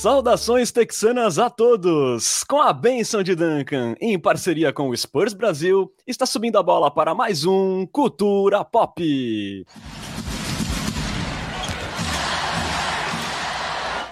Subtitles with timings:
[0.00, 2.44] Saudações texanas a todos!
[2.44, 6.88] Com a benção de Duncan, em parceria com o Spurs Brasil, está subindo a bola
[6.88, 8.94] para mais um Cultura Pop.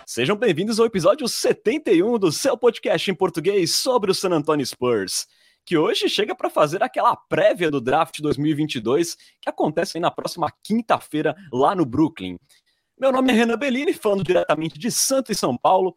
[0.05, 5.29] Sejam bem-vindos ao episódio 71 do seu podcast em português sobre o San Antonio Spurs,
[5.65, 11.37] que hoje chega para fazer aquela prévia do draft 2022 que acontece na próxima quinta-feira
[11.53, 12.37] lá no Brooklyn.
[12.99, 15.95] Meu nome é Renan Bellini, falando diretamente de Santo e São Paulo.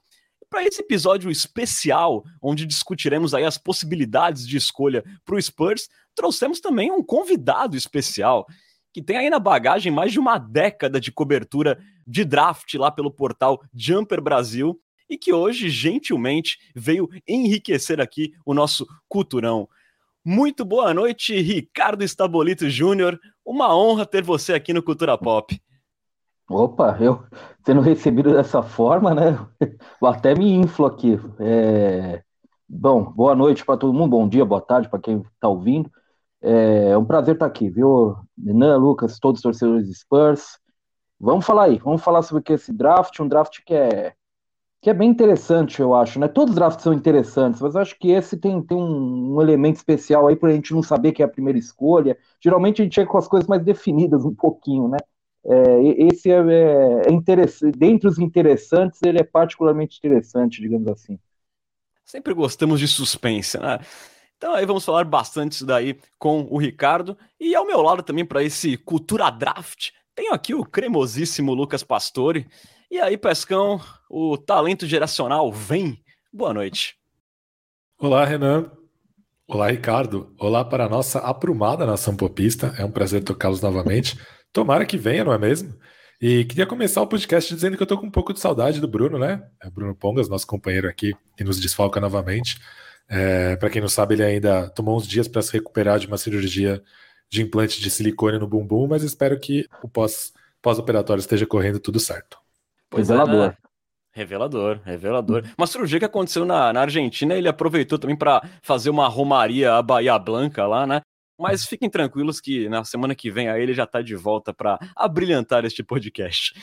[0.49, 6.59] Para esse episódio especial, onde discutiremos aí as possibilidades de escolha para o Spurs, trouxemos
[6.59, 8.45] também um convidado especial
[8.91, 13.11] que tem aí na bagagem mais de uma década de cobertura de draft lá pelo
[13.11, 14.77] portal Jumper Brasil
[15.09, 19.69] e que hoje gentilmente veio enriquecer aqui o nosso culturão.
[20.25, 23.17] Muito boa noite, Ricardo Estabolito Júnior.
[23.45, 25.57] Uma honra ter você aqui no Cultura Pop.
[26.49, 27.23] Opa, eu
[27.63, 29.37] sendo recebido dessa forma, né?
[30.01, 31.19] Eu até me inflo aqui.
[31.39, 32.23] É...
[32.67, 35.91] Bom, boa noite para todo mundo, bom dia, boa tarde para quem está ouvindo.
[36.41, 38.15] É um prazer estar aqui, viu?
[38.43, 40.57] Renan, Lucas, todos os torcedores Spurs.
[41.19, 44.13] Vamos falar aí, vamos falar sobre que esse draft, um draft que é
[44.81, 46.27] que é bem interessante, eu acho, né?
[46.29, 49.75] Todos os drafts são interessantes, mas eu acho que esse tem, tem um, um elemento
[49.75, 52.17] especial aí para a gente não saber que é a primeira escolha.
[52.41, 54.97] Geralmente a gente chega com as coisas mais definidas um pouquinho, né?
[55.45, 61.17] É, esse é, é, é interessante, dentre os interessantes, ele é particularmente interessante, digamos assim.
[62.03, 63.79] Sempre gostamos de suspense, né?
[64.37, 67.17] Então aí vamos falar bastante isso daí com o Ricardo.
[67.39, 72.47] E ao meu lado também para esse Cultura Draft, tenho aqui o cremosíssimo Lucas Pastore.
[72.89, 73.79] E aí, Pescão,
[74.09, 76.01] o talento geracional vem.
[76.33, 76.97] Boa noite.
[77.99, 78.71] Olá, Renan.
[79.47, 80.33] Olá, Ricardo.
[80.39, 82.73] Olá para a nossa aprumada nação popista.
[82.77, 84.17] É um prazer tocá-los novamente.
[84.51, 85.75] Tomara que venha, não é mesmo?
[86.21, 88.87] E queria começar o podcast dizendo que eu tô com um pouco de saudade do
[88.87, 89.41] Bruno, né?
[89.63, 92.59] É o Bruno Pongas, nosso companheiro aqui, que nos desfalca novamente.
[93.07, 96.17] É, para quem não sabe, ele ainda tomou uns dias para se recuperar de uma
[96.17, 96.83] cirurgia
[97.29, 101.99] de implante de silicone no bumbum, mas espero que o pós, pós-operatório esteja correndo tudo
[101.99, 102.37] certo.
[102.89, 103.45] Pois revelador.
[103.45, 103.57] É, né?
[104.11, 105.43] Revelador, revelador.
[105.57, 109.81] Uma cirurgia que aconteceu na, na Argentina, ele aproveitou também para fazer uma romaria a
[109.81, 111.01] Bahia Blanca lá, né?
[111.39, 114.77] Mas fiquem tranquilos que na semana que vem aí ele já está de volta para
[114.95, 116.53] abrilhantar este podcast.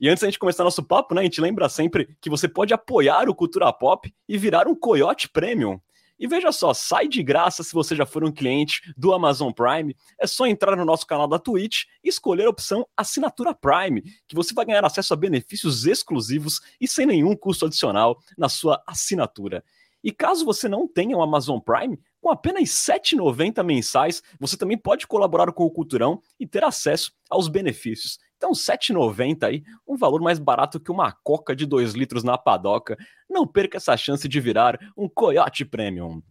[0.00, 2.72] E antes da gente começar nosso papo, né, a gente lembra sempre que você pode
[2.72, 5.80] apoiar o Cultura Pop e virar um Coyote Premium.
[6.18, 9.96] E veja só, sai de graça se você já for um cliente do Amazon Prime.
[10.20, 14.34] É só entrar no nosso canal da Twitch e escolher a opção Assinatura Prime, que
[14.34, 19.64] você vai ganhar acesso a benefícios exclusivos e sem nenhum custo adicional na sua assinatura.
[20.04, 24.76] E caso você não tenha o Amazon Prime, com apenas R$ 7,90 mensais, você também
[24.76, 28.18] pode colaborar com o Culturão e ter acesso aos benefícios.
[28.36, 32.38] Então, R$ 7,90 aí, um valor mais barato que uma coca de 2 litros na
[32.38, 32.96] padoca.
[33.28, 36.22] Não perca essa chance de virar um Coyote Premium.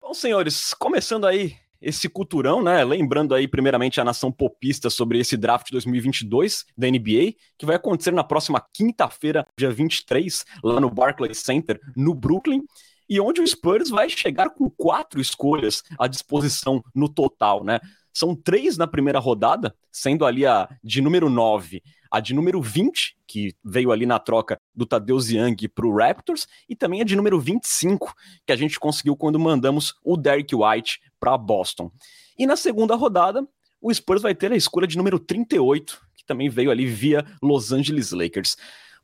[0.00, 2.84] Bom, senhores, começando aí esse culturão, né?
[2.84, 8.12] Lembrando aí, primeiramente, a nação popista sobre esse draft 2022 da NBA, que vai acontecer
[8.12, 12.62] na próxima quinta-feira, dia 23, lá no Barclays Center, no Brooklyn.
[13.08, 17.80] E onde o Spurs vai chegar com quatro escolhas à disposição no total, né?
[18.14, 23.16] São três na primeira rodada, sendo ali a de número 9, a de número 20,
[23.26, 27.16] que veio ali na troca do Tadeusz Young para o Raptors, e também a de
[27.16, 28.14] número 25,
[28.46, 31.88] que a gente conseguiu quando mandamos o Derek White para Boston.
[32.36, 33.46] E na segunda rodada,
[33.80, 37.70] o Spurs vai ter a escolha de número 38, que também veio ali via Los
[37.70, 38.56] Angeles Lakers.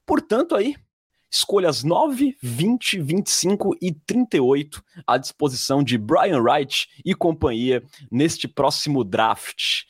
[0.04, 0.74] Portanto, aí,
[1.30, 9.04] escolhas 9, 20, 25 e 38 à disposição de Brian Wright e companhia neste próximo
[9.04, 9.84] draft.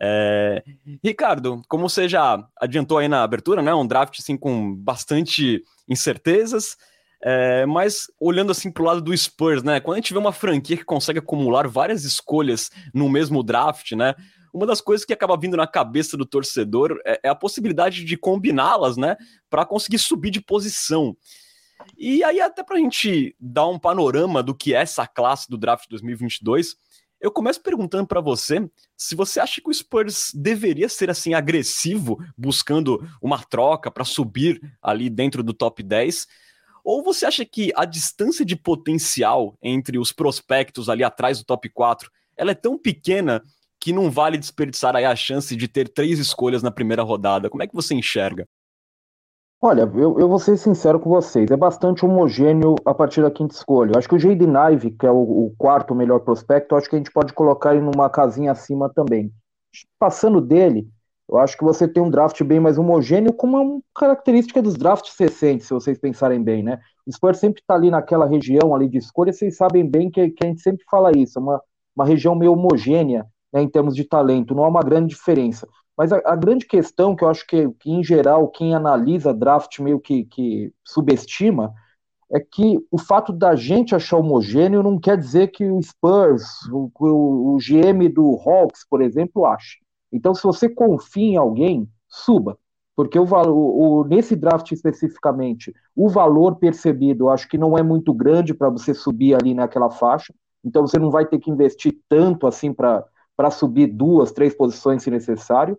[0.00, 0.64] É...
[1.04, 6.78] Ricardo, como você já adiantou aí na abertura, né, um draft assim com bastante incertezas,
[7.22, 10.76] é, mas olhando assim pro lado do Spurs, né, quando a gente vê uma franquia
[10.76, 14.14] que consegue acumular várias escolhas no mesmo draft, né,
[14.52, 18.16] uma das coisas que acaba vindo na cabeça do torcedor é, é a possibilidade de
[18.16, 19.16] combiná-las, né,
[19.50, 21.16] para conseguir subir de posição.
[21.96, 25.56] E aí até para a gente dar um panorama do que é essa classe do
[25.56, 26.76] draft 2022,
[27.20, 32.18] eu começo perguntando para você se você acha que o Spurs deveria ser assim agressivo,
[32.36, 36.28] buscando uma troca para subir ali dentro do top 10,
[36.88, 41.68] ou você acha que a distância de potencial entre os prospectos ali atrás do top
[41.68, 43.42] 4, ela é tão pequena
[43.78, 47.50] que não vale desperdiçar aí a chance de ter três escolhas na primeira rodada?
[47.50, 48.46] Como é que você enxerga?
[49.60, 53.54] Olha, eu, eu vou ser sincero com vocês, é bastante homogêneo a partir da quinta
[53.54, 53.92] escolha.
[53.92, 56.96] Eu acho que o Jade Ive, que é o, o, quarto melhor prospecto, acho que
[56.96, 59.30] a gente pode colocar ele numa casinha acima também.
[59.98, 60.88] Passando dele,
[61.28, 64.74] Eu acho que você tem um draft bem mais homogêneo, como é uma característica dos
[64.74, 66.80] drafts recentes, se vocês pensarem bem, né?
[67.06, 70.44] O Spurs sempre está ali naquela região ali de escolha, vocês sabem bem que, que
[70.44, 71.62] a gente sempre fala isso, é uma,
[71.94, 75.68] uma região meio homogênea né, em termos de talento, não há uma grande diferença.
[75.96, 79.80] Mas a, a grande questão que eu acho que, que, em geral, quem analisa draft
[79.80, 81.74] meio que, que subestima
[82.32, 86.90] é que o fato da gente achar homogêneo não quer dizer que o Spurs, o,
[87.00, 89.78] o, o GM do Hawks, por exemplo, ache.
[90.12, 92.58] Então, se você confia em alguém, suba.
[92.98, 98.52] Porque o, o, nesse draft especificamente, o valor percebido acho que não é muito grande
[98.52, 100.34] para você subir ali naquela faixa.
[100.64, 105.12] Então você não vai ter que investir tanto assim para subir duas, três posições se
[105.12, 105.78] necessário.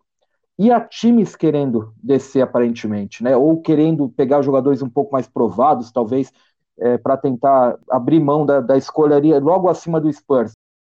[0.57, 3.35] E há times querendo descer aparentemente, né?
[3.35, 6.31] Ou querendo pegar jogadores um pouco mais provados, talvez,
[6.77, 10.53] é, para tentar abrir mão da, da escolha ali, logo acima do Spurs.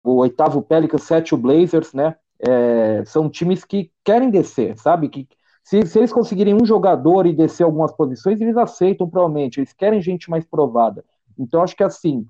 [0.04, 2.16] O oitavo Pelicans, sete o Blazers, né?
[2.46, 5.08] É, são times que querem descer, sabe?
[5.08, 5.28] Que
[5.62, 9.60] se, se, eles conseguirem um jogador e descer algumas posições, eles aceitam provavelmente.
[9.60, 11.04] Eles querem gente mais provada.
[11.38, 12.26] Então acho que assim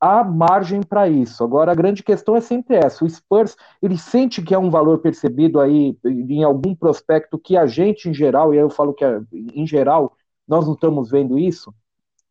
[0.00, 1.42] há margem para isso.
[1.42, 4.98] Agora a grande questão é sempre essa: o Spurs ele sente que é um valor
[4.98, 9.66] percebido aí em algum prospecto que a gente em geral, e eu falo que em
[9.66, 10.14] geral
[10.46, 11.74] nós não estamos vendo isso.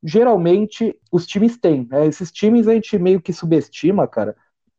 [0.03, 2.05] Geralmente os times têm, né?
[2.05, 4.35] Esses times a gente meio que subestima, cara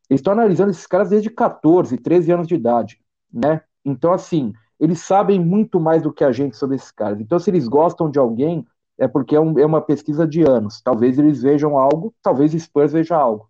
[0.09, 2.99] eles estão analisando esses caras desde 14, 13 anos de idade,
[3.33, 3.63] né?
[3.85, 7.21] Então, assim, eles sabem muito mais do que a gente sobre esses caras.
[7.21, 8.67] Então, se eles gostam de alguém,
[8.99, 10.81] é porque é, um, é uma pesquisa de anos.
[10.81, 13.49] Talvez eles vejam algo, talvez Spurs veja algo.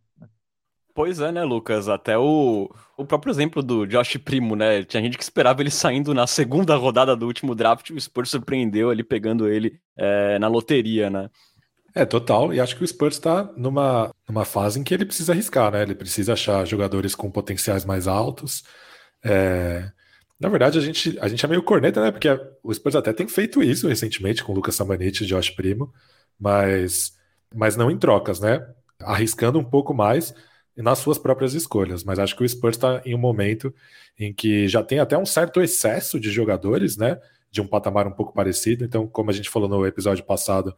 [0.94, 1.88] Pois é, né, Lucas?
[1.88, 4.84] Até o, o próprio exemplo do Josh Primo, né?
[4.84, 8.92] Tinha gente que esperava ele saindo na segunda rodada do último draft, o Spurs surpreendeu
[8.92, 11.28] ele pegando ele é, na loteria, né?
[11.94, 12.52] É, total.
[12.52, 15.82] E acho que o Spurs está numa, numa fase em que ele precisa arriscar, né?
[15.82, 18.64] Ele precisa achar jogadores com potenciais mais altos.
[19.22, 19.90] É...
[20.40, 22.10] Na verdade, a gente, a gente é meio corneta, né?
[22.10, 22.28] Porque
[22.62, 25.92] o Spurs até tem feito isso recentemente com o Lucas Samanit e Josh Primo,
[26.38, 27.12] mas,
[27.54, 28.66] mas não em trocas, né?
[29.00, 30.34] Arriscando um pouco mais
[30.76, 32.02] nas suas próprias escolhas.
[32.02, 33.72] Mas acho que o Spurs está em um momento
[34.18, 37.20] em que já tem até um certo excesso de jogadores, né?
[37.50, 38.84] De um patamar um pouco parecido.
[38.84, 40.74] Então, como a gente falou no episódio passado,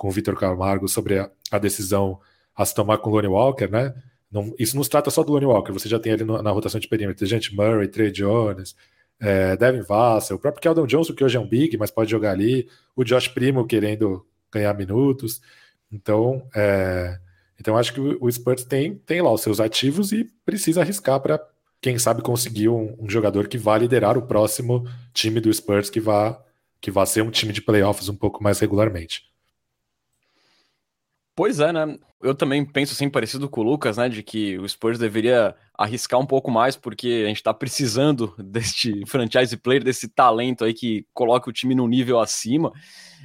[0.00, 2.18] com o Vitor Camargo sobre a, a, decisão
[2.56, 3.92] a se tomar com o Lonnie Walker, né?
[4.32, 6.50] Não, isso não se trata só do Lonnie Walker, você já tem ali no, na
[6.50, 8.74] rotação de perímetro gente Murray, Trey Jones,
[9.20, 12.30] é, Devin Vassell, o próprio Keldon Johnson, que hoje é um big, mas pode jogar
[12.30, 12.66] ali,
[12.96, 15.42] o Josh Primo querendo ganhar minutos.
[15.92, 17.18] Então, é,
[17.60, 21.20] então acho que o, o Spurs tem, tem lá os seus ativos e precisa arriscar
[21.20, 21.38] para,
[21.78, 26.00] quem sabe, conseguir um, um, jogador que vá liderar o próximo time do Spurs, que
[26.00, 26.42] vá,
[26.80, 29.29] que vá ser um time de playoffs um pouco mais regularmente.
[31.40, 31.96] Pois é, né?
[32.20, 34.10] Eu também penso assim, parecido com o Lucas, né?
[34.10, 39.06] De que o Spurs deveria arriscar um pouco mais, porque a gente tá precisando deste
[39.06, 42.70] franchise player, desse talento aí que coloca o time no nível acima.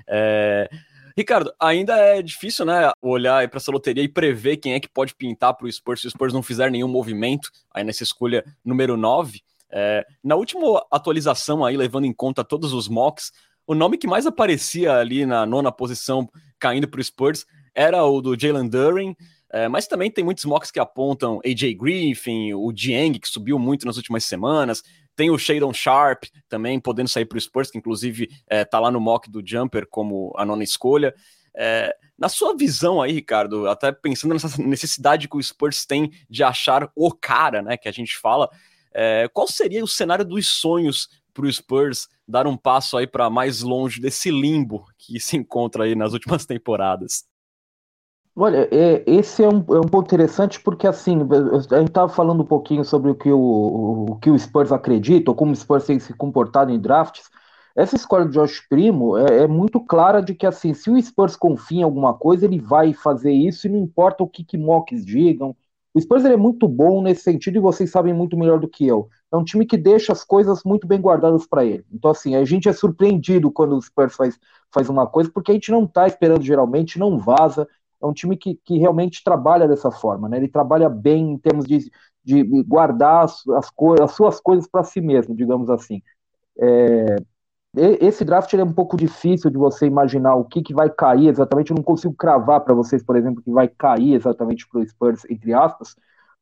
[0.08, 0.70] É...
[1.18, 5.14] Ricardo, ainda é difícil, né, olhar para essa loteria e prever quem é que pode
[5.14, 8.96] pintar para o Spurs se o Spurs não fizer nenhum movimento aí nessa escolha número
[8.96, 9.42] 9.
[9.70, 10.06] É...
[10.24, 13.34] na última atualização aí, levando em conta todos os mocks,
[13.68, 17.46] o nome que mais aparecia ali na nona posição caindo para o Spurs
[17.76, 19.16] era o do Jalen Duren,
[19.52, 23.86] é, mas também tem muitos mocks que apontam AJ Griffin, o Dieng, que subiu muito
[23.86, 24.82] nas últimas semanas,
[25.16, 28.92] tem o Shadon Sharp também podendo sair para o Spurs, que inclusive é, tá lá
[28.92, 31.14] no mock do Jumper como a nona escolha.
[31.56, 36.44] É, na sua visão aí, Ricardo, até pensando nessa necessidade que o Spurs tem de
[36.44, 38.50] achar o cara, né, que a gente fala,
[38.94, 43.30] é, qual seria o cenário dos sonhos para o Spurs dar um passo aí para
[43.30, 47.24] mais longe desse limbo que se encontra aí nas últimas temporadas?
[48.38, 51.20] Olha, é, esse é um, é um ponto interessante porque assim,
[51.72, 53.40] a gente estava falando um pouquinho sobre o que o,
[54.10, 57.30] o, que o Spurs acredita, ou como o Spurs tem se comportado em drafts.
[57.76, 61.36] Essa escolha de Josh Primo é, é, muito clara de que assim, se o Spurs
[61.38, 65.06] confia em alguma coisa, ele vai fazer isso e não importa o que, que mocks
[65.06, 65.56] digam.
[65.94, 69.08] O Spurs é muito bom nesse sentido e vocês sabem muito melhor do que eu.
[69.32, 71.86] É um time que deixa as coisas muito bem guardadas para ele.
[71.92, 74.38] Então, assim, a gente é surpreendido quando o Spurs faz,
[74.74, 77.66] faz uma coisa, porque a gente não está esperando geralmente, não vaza
[78.02, 80.38] é um time que, que realmente trabalha dessa forma, né?
[80.38, 81.92] Ele trabalha bem em termos de,
[82.24, 83.72] de guardar as, as,
[84.02, 86.02] as suas coisas para si mesmo, digamos assim.
[86.60, 87.18] É,
[87.76, 91.72] esse draft é um pouco difícil de você imaginar o que, que vai cair exatamente.
[91.72, 95.26] Eu não consigo cravar para vocês, por exemplo, que vai cair exatamente para o Spurs,
[95.30, 95.96] entre aspas,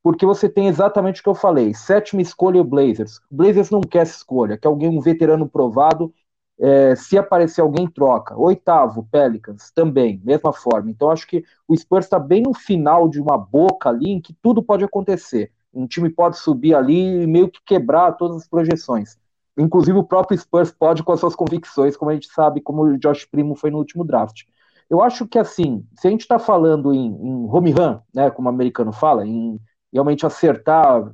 [0.03, 3.17] porque você tem exatamente o que eu falei: sétima escolha o Blazers.
[3.31, 6.13] O Blazers não quer essa escolha, quer alguém, um veterano provado
[6.59, 8.37] é, se aparecer alguém, troca.
[8.37, 10.89] Oitavo, Pelicans, também, mesma forma.
[10.89, 14.33] Então, acho que o Spurs está bem no final de uma boca ali em que
[14.41, 15.51] tudo pode acontecer.
[15.73, 19.17] Um time pode subir ali e meio que quebrar todas as projeções.
[19.57, 22.97] inclusive o próprio Spurs pode com as suas convicções, como a gente sabe, como o
[22.97, 24.43] Josh Primo foi no último draft.
[24.89, 28.47] Eu acho que assim, se a gente está falando em, em home run, né, como
[28.47, 29.59] o americano fala, em
[29.91, 31.11] realmente acertar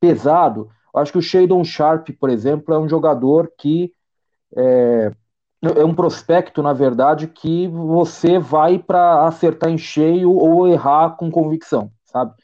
[0.00, 3.92] pesado, acho que o Shadon Sharp, por exemplo, é um jogador que
[4.54, 5.10] é,
[5.62, 11.30] é um prospecto, na verdade, que você vai para acertar em cheio ou errar com
[11.30, 12.34] convicção, sabe?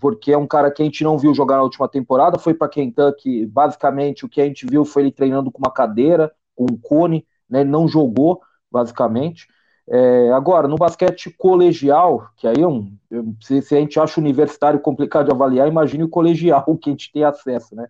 [0.00, 2.68] Porque é um cara que a gente não viu jogar na última temporada, foi para
[2.68, 6.76] Kentucky, basicamente o que a gente viu foi ele treinando com uma cadeira, com um
[6.76, 7.62] cone, né?
[7.62, 9.46] Não jogou, basicamente.
[9.86, 12.96] É, agora, no basquete colegial, que aí é um,
[13.40, 17.12] se, se, a gente acha universitário complicado de avaliar, imagine o colegial que a gente
[17.12, 17.86] tem acesso, né?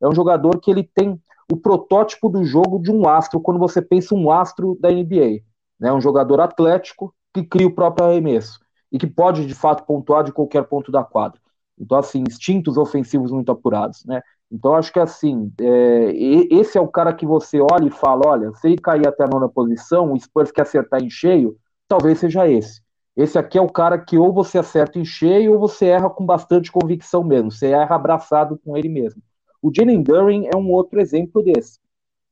[0.00, 3.80] É um jogador que ele tem o protótipo do jogo de um astro, quando você
[3.80, 5.42] pensa um astro da NBA,
[5.78, 5.92] né?
[5.92, 8.58] Um jogador atlético que cria o próprio arremesso
[8.90, 11.40] e que pode de fato pontuar de qualquer ponto da quadra.
[11.78, 14.22] Então, assim, instintos ofensivos muito apurados, né?
[14.50, 16.12] Então, acho que assim, é,
[16.50, 19.28] esse é o cara que você olha e fala: olha, se ele cair até a
[19.28, 21.56] nona posição, o Spurs quer acertar em cheio,
[21.88, 22.80] talvez seja esse.
[23.16, 26.24] Esse aqui é o cara que ou você acerta em cheio ou você erra com
[26.24, 29.22] bastante convicção mesmo, você erra abraçado com ele mesmo.
[29.66, 31.80] O Jalen Duren é um outro exemplo desse.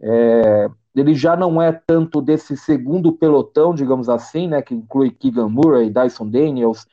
[0.00, 5.48] É, ele já não é tanto desse segundo pelotão, digamos assim, né, que inclui Keegan
[5.48, 6.86] Murray, Dyson Daniels,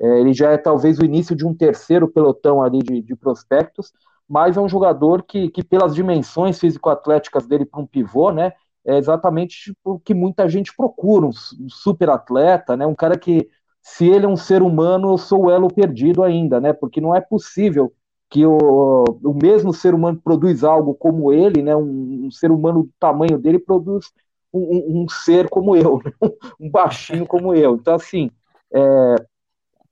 [0.00, 3.92] é, ele já é talvez o início de um terceiro pelotão ali de, de prospectos,
[4.28, 8.52] mas é um jogador que, que pelas dimensões físico-atléticas dele para um pivô, né,
[8.86, 13.48] é exatamente o que muita gente procura, um, um super atleta, né, um cara que,
[13.82, 17.16] se ele é um ser humano, eu sou o elo perdido ainda, né, porque não
[17.16, 17.92] é possível
[18.30, 22.84] que o, o mesmo ser humano produz algo como ele, né, um, um ser humano
[22.84, 24.12] do tamanho dele produz
[24.52, 26.12] um, um, ser como eu, né,
[26.60, 27.76] um baixinho como eu.
[27.76, 28.30] Então, assim,
[28.72, 29.14] é,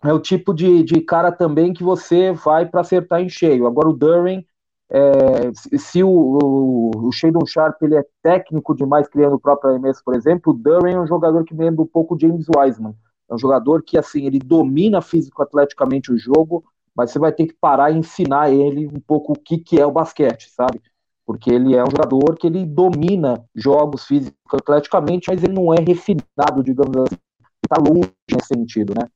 [0.05, 3.67] é o tipo de, de cara também que você vai para acertar em cheio.
[3.67, 4.45] Agora o Duren,
[4.91, 10.03] é, se o, o, o Shadon Sharp ele é técnico demais criando o próprio arremesso,
[10.05, 12.95] por exemplo, o Duren é um jogador que me lembra um pouco James Wiseman.
[13.29, 16.63] É um jogador que assim ele domina físico-atleticamente o jogo,
[16.97, 19.85] mas você vai ter que parar e ensinar ele um pouco o que, que é
[19.85, 20.81] o basquete, sabe?
[21.27, 26.63] Porque ele é um jogador que ele domina jogos físico-atleticamente, mas ele não é refinado,
[26.63, 27.17] digamos assim.
[27.65, 29.09] Está longe nesse sentido, né?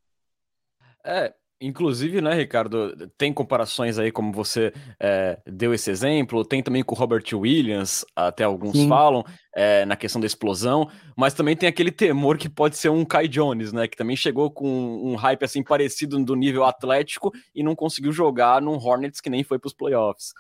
[1.05, 6.83] É, inclusive, né, Ricardo, tem comparações aí, como você é, deu esse exemplo, tem também
[6.83, 8.89] com o Robert Williams, até alguns Sim.
[8.89, 9.25] falam,
[9.55, 13.29] é, na questão da explosão, mas também tem aquele temor que pode ser um Kai
[13.29, 17.77] Jones, né, que também chegou com um hype assim parecido do nível atlético e não
[17.77, 20.33] conseguiu jogar num Hornets que nem foi para os playoffs.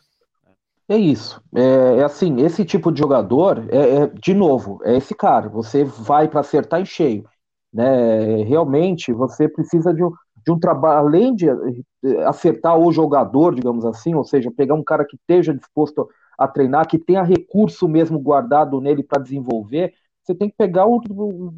[0.90, 1.40] É isso.
[1.54, 5.48] É, é, assim, esse tipo de jogador, é, é, de novo, é esse cara.
[5.48, 7.24] Você vai para acertar em cheio.
[7.72, 8.42] Né?
[8.42, 10.10] Realmente, você precisa de um,
[10.50, 14.82] de um trabalho, além de eh, acertar o jogador, digamos assim, ou seja, pegar um
[14.82, 20.34] cara que esteja disposto a treinar, que tenha recurso mesmo guardado nele para desenvolver, você
[20.34, 21.00] tem que pegar um,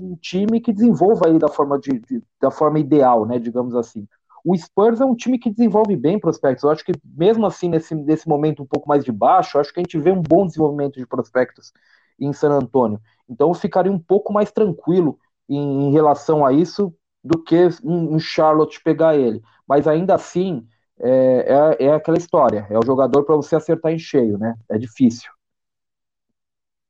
[0.03, 4.07] um, time que desenvolva aí da forma, de, de, da forma ideal, né, digamos assim.
[4.45, 6.65] O Spurs é um time que desenvolve bem prospectos.
[6.65, 9.81] Eu acho que mesmo assim, nesse, nesse momento um pouco mais de baixo, acho que
[9.81, 11.73] a gente vê um bom desenvolvimento de prospectos
[12.19, 13.01] em San Antônio.
[13.29, 15.19] Então eu ficaria um pouco mais tranquilo
[15.49, 19.43] em, em relação a isso, do que um, um Charlotte pegar ele.
[19.67, 20.67] Mas ainda assim,
[21.01, 24.55] é, é, é aquela história: é o jogador para você acertar em cheio, né?
[24.69, 25.31] É difícil.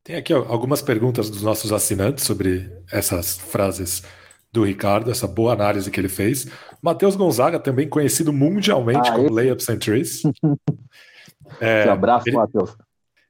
[0.05, 4.03] Tem aqui algumas perguntas dos nossos assinantes sobre essas frases
[4.53, 6.47] do Ricardo, essa boa análise que ele fez.
[6.83, 9.35] Matheus Gonzaga, também conhecido mundialmente ah, como esse...
[9.35, 10.23] Layups and Trees.
[11.61, 12.77] é, um abraço, ele, Matheus.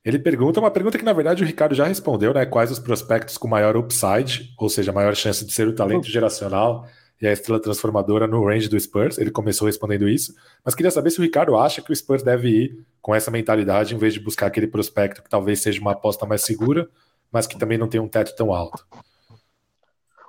[0.05, 2.45] Ele pergunta uma pergunta que, na verdade, o Ricardo já respondeu, né?
[2.45, 6.89] Quais os prospectos com maior upside, ou seja, maior chance de ser o talento geracional
[7.21, 9.17] e a estrela transformadora no range do Spurs?
[9.17, 12.49] Ele começou respondendo isso, mas queria saber se o Ricardo acha que o Spurs deve
[12.49, 16.27] ir com essa mentalidade em vez de buscar aquele prospecto que talvez seja uma aposta
[16.27, 16.89] mais segura,
[17.31, 18.85] mas que também não tem um teto tão alto.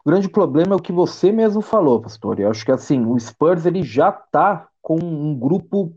[0.06, 2.39] O grande problema é o que você mesmo falou, pastor.
[2.39, 5.96] Eu acho que assim, o Spurs ele já está com um grupo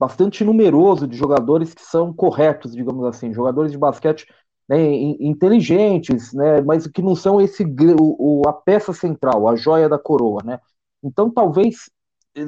[0.00, 4.26] bastante numeroso de jogadores que são corretos, digamos assim, jogadores de basquete
[4.66, 4.80] né,
[5.20, 7.66] inteligentes, né, mas que não são esse
[8.00, 10.58] o, a peça central, a joia da coroa, né?
[11.02, 11.90] Então talvez,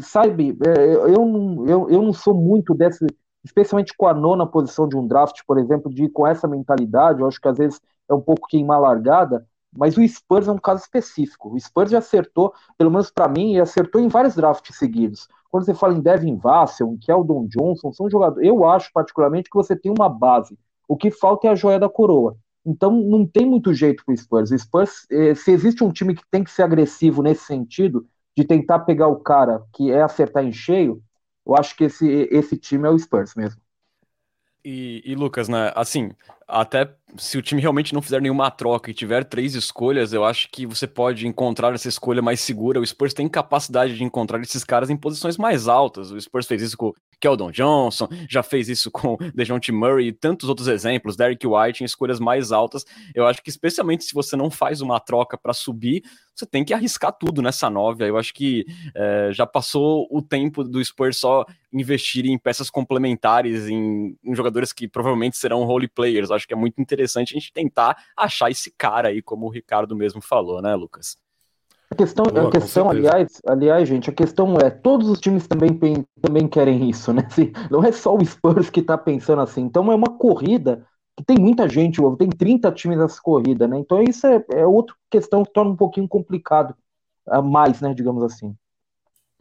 [0.00, 3.04] sabe, é, eu não, eu, eu não sou muito desse,
[3.44, 7.20] especialmente com a nona posição de um draft, por exemplo, de ir com essa mentalidade,
[7.20, 10.58] eu acho que às vezes é um pouco queimar largada, mas o Spurs é um
[10.58, 11.52] caso específico.
[11.52, 15.28] O Spurs já acertou, pelo menos para mim, e acertou em vários drafts seguidos.
[15.52, 18.48] Quando você fala em Devin Vassell, em Keldon Johnson, são jogadores.
[18.48, 20.58] Eu acho particularmente que você tem uma base.
[20.88, 22.38] O que falta é a joia da coroa.
[22.64, 24.50] Então não tem muito jeito para o Spurs.
[24.50, 28.44] O Spurs, eh, se existe um time que tem que ser agressivo nesse sentido, de
[28.44, 31.02] tentar pegar o cara que é acertar em cheio,
[31.46, 33.60] eu acho que esse, esse time é o Spurs mesmo.
[34.64, 36.12] E, e, Lucas, né, assim,
[36.46, 40.48] até se o time realmente não fizer nenhuma troca e tiver três escolhas, eu acho
[40.50, 42.80] que você pode encontrar essa escolha mais segura.
[42.80, 46.10] O Spurs tem capacidade de encontrar esses caras em posições mais altas.
[46.12, 46.92] O Spurs fez isso com
[47.22, 51.86] Keldon Johnson, já fez isso com DeJounte Murray e tantos outros exemplos, Derek White em
[51.86, 52.84] escolhas mais altas.
[53.14, 56.02] Eu acho que especialmente se você não faz uma troca para subir,
[56.34, 58.08] você tem que arriscar tudo nessa nove.
[58.08, 63.68] Eu acho que é, já passou o tempo do Spurs só investir em peças complementares,
[63.68, 66.30] em, em jogadores que provavelmente serão role players.
[66.30, 69.50] Eu acho que é muito interessante a gente tentar achar esse cara aí, como o
[69.50, 71.21] Ricardo mesmo falou, né, Lucas?
[71.92, 75.78] A questão, Boa, a questão aliás, aliás, gente, a questão é, todos os times também,
[76.22, 77.22] também querem isso, né?
[77.30, 79.60] Assim, não é só o Spurs que está pensando assim.
[79.60, 83.78] Então é uma corrida que tem muita gente, tem 30 times nessa corrida, né?
[83.78, 86.74] Então isso é, é outra questão que torna um pouquinho complicado
[87.28, 87.92] a mais, né?
[87.92, 88.56] Digamos assim.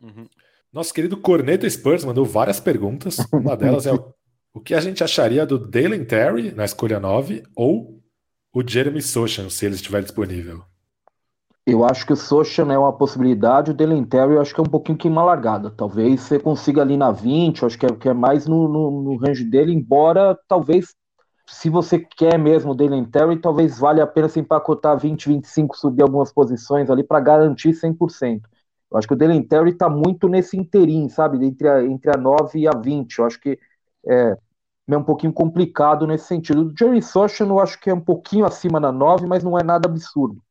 [0.04, 0.28] Uhum.
[0.74, 3.16] Nosso querido Corneta Spurs mandou várias perguntas.
[3.32, 4.14] Uma delas é o,
[4.54, 7.98] o que a gente acharia do Dalen Terry na escolha 9 ou
[8.54, 10.66] o Jeremy Sochan, se ele estiver disponível.
[11.66, 14.64] Eu acho que o Sochan é uma possibilidade, o Dalen Terry eu acho que é
[14.64, 15.70] um pouquinho que uma largada.
[15.70, 19.02] Talvez você consiga ali na 20, eu acho que é, que é mais no, no,
[19.04, 20.96] no range dele, embora talvez
[21.48, 25.78] se você quer mesmo o Dalen Terry, talvez valha a pena se empacotar 20, 25,
[25.78, 28.42] subir algumas posições ali para garantir 100%.
[28.92, 31.46] Eu acho que o Dalen Terry está muito nesse interim, sabe?
[31.46, 33.20] Entre a, entre a 9 e a 20.
[33.20, 33.60] Eu acho que
[34.08, 34.38] é,
[34.90, 36.64] é um pouquinho complicado nesse sentido.
[36.64, 39.64] O Jerry Sochan eu acho que é um pouquinho acima da 9, mas não é
[39.64, 40.42] nada absurdo.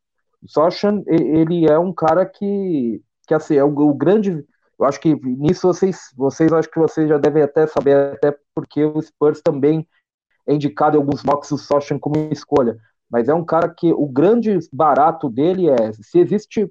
[0.42, 4.44] O Sochan, ele é um cara que, que assim, é o, o grande...
[4.78, 8.82] Eu acho que nisso vocês, vocês acho que vocês já devem até saber, até porque
[8.82, 9.86] o Spurs também
[10.46, 12.78] é indicado em alguns mocks o Sochan como escolha,
[13.10, 16.70] mas é um cara que o grande barato dele é, se existe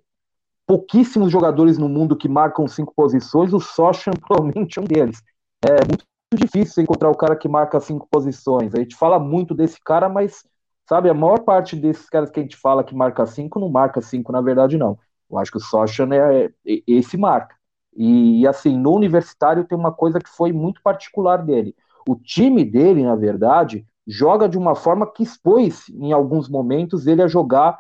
[0.66, 5.22] pouquíssimos jogadores no mundo que marcam cinco posições, o Sochan provavelmente é um deles.
[5.64, 6.06] É muito
[6.36, 8.74] difícil encontrar o cara que marca cinco posições.
[8.76, 10.44] A gente fala muito desse cara, mas
[10.90, 14.02] sabe, a maior parte desses caras que a gente fala que marca cinco, não marca
[14.02, 14.98] cinco, na verdade, não.
[15.30, 16.52] Eu acho que o Sochan é, é
[16.88, 17.56] esse marca.
[17.96, 21.76] E, assim, no universitário tem uma coisa que foi muito particular dele.
[22.08, 27.22] O time dele, na verdade, joga de uma forma que expôs, em alguns momentos, ele
[27.22, 27.80] a jogar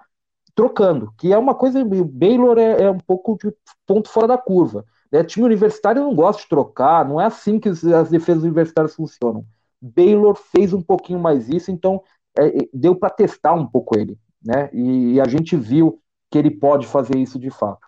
[0.53, 1.81] trocando, que é uma coisa.
[1.81, 3.51] O Baylor é, é um pouco de
[3.87, 4.85] ponto fora da curva.
[5.11, 5.23] Né?
[5.23, 9.43] Time universitário não gosta de trocar, não é assim que as defesas universitárias funcionam.
[9.81, 12.03] Baylor fez um pouquinho mais isso, então
[12.73, 14.69] deu para testar um pouco ele, né?
[14.73, 17.87] E, e a gente viu que ele pode fazer isso de fato.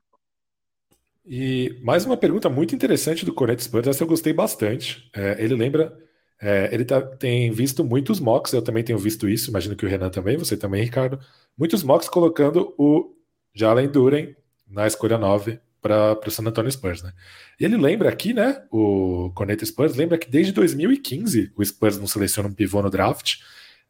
[1.26, 5.10] E mais uma pergunta muito interessante do Cornet Spurs, essa eu gostei bastante.
[5.16, 5.96] É, ele lembra
[6.42, 9.90] é, ele tá, tem visto muitos mocks, eu também tenho visto isso, imagino que o
[9.90, 11.20] Renan também, você também, Ricardo.
[11.56, 13.16] Muitos mocks colocando o
[13.54, 14.36] Jalen Duren
[14.68, 17.14] na escolha 9 para o San Antonio Spurs, né?
[17.60, 18.64] E ele lembra aqui, né?
[18.72, 23.38] O Corneta Spurs lembra que desde 2015 o Spurs não seleciona um pivô no draft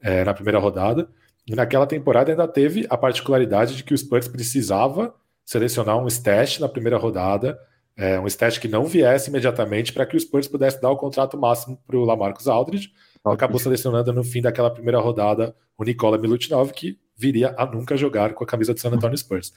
[0.02, 1.10] é, na primeira rodada.
[1.48, 5.14] E naquela temporada ainda teve a particularidade de que o Spurs precisava
[5.46, 7.58] selecionar um stash na primeira rodada
[7.96, 11.38] é, um stat que não viesse imediatamente para que o Spurs pudesse dar o contrato
[11.38, 12.92] máximo para o Lamarcus Aldridge.
[13.24, 13.36] Okay.
[13.36, 18.34] Acabou selecionando no fim daquela primeira rodada o Nikola Milutinov, que viria a nunca jogar
[18.34, 19.54] com a camisa do San Antonio Spurs.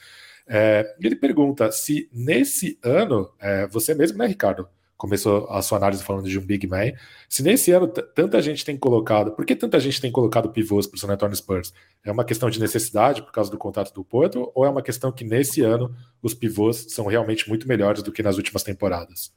[0.46, 4.68] É, ele pergunta se nesse ano, é, você mesmo, né, Ricardo?
[4.96, 6.92] Começou a sua análise falando de um big man.
[7.28, 10.96] Se nesse ano tanta gente tem colocado, por que tanta gente tem colocado pivôs para
[10.96, 11.72] o San Antonio Spurs?
[12.04, 15.10] É uma questão de necessidade por causa do contrato do Porto ou é uma questão
[15.12, 19.32] que nesse ano os pivôs são realmente muito melhores do que nas últimas temporadas?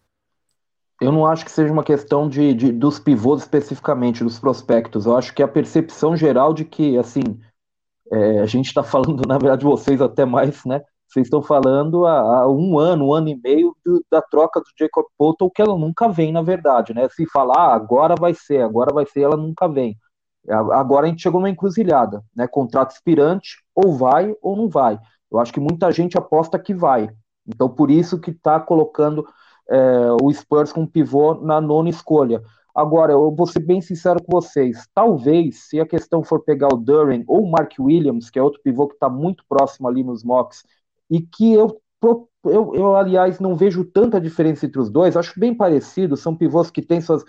[0.99, 5.05] Eu não acho que seja uma questão de, de dos pivôs especificamente, dos prospectos.
[5.05, 7.21] Eu acho que a percepção geral de que, assim,
[8.11, 10.81] é, a gente está falando, na verdade, vocês até mais, né?
[11.07, 14.65] Vocês estão falando há, há, um ano, um ano e meio do, da troca do
[14.77, 17.07] Jacob Poulton, que ela nunca vem, na verdade, né?
[17.09, 19.97] Se falar, ah, agora vai ser, agora vai ser, ela nunca vem.
[20.49, 22.47] Agora a gente chegou numa encruzilhada, né?
[22.47, 24.99] Contrato expirante, ou vai ou não vai.
[25.31, 27.09] Eu acho que muita gente aposta que vai.
[27.47, 29.25] Então, por isso que está colocando
[29.69, 32.41] é, o Spurs com pivô na nona escolha.
[32.75, 34.87] Agora, eu vou ser bem sincero com vocês.
[34.93, 38.61] Talvez, se a questão for pegar o Duran ou o Mark Williams, que é outro
[38.61, 40.63] pivô que está muito próximo ali nos mocks,
[41.09, 41.81] e que eu,
[42.43, 46.69] eu, eu, aliás, não vejo tanta diferença entre os dois, acho bem parecidos, são pivôs
[46.69, 47.23] que têm suas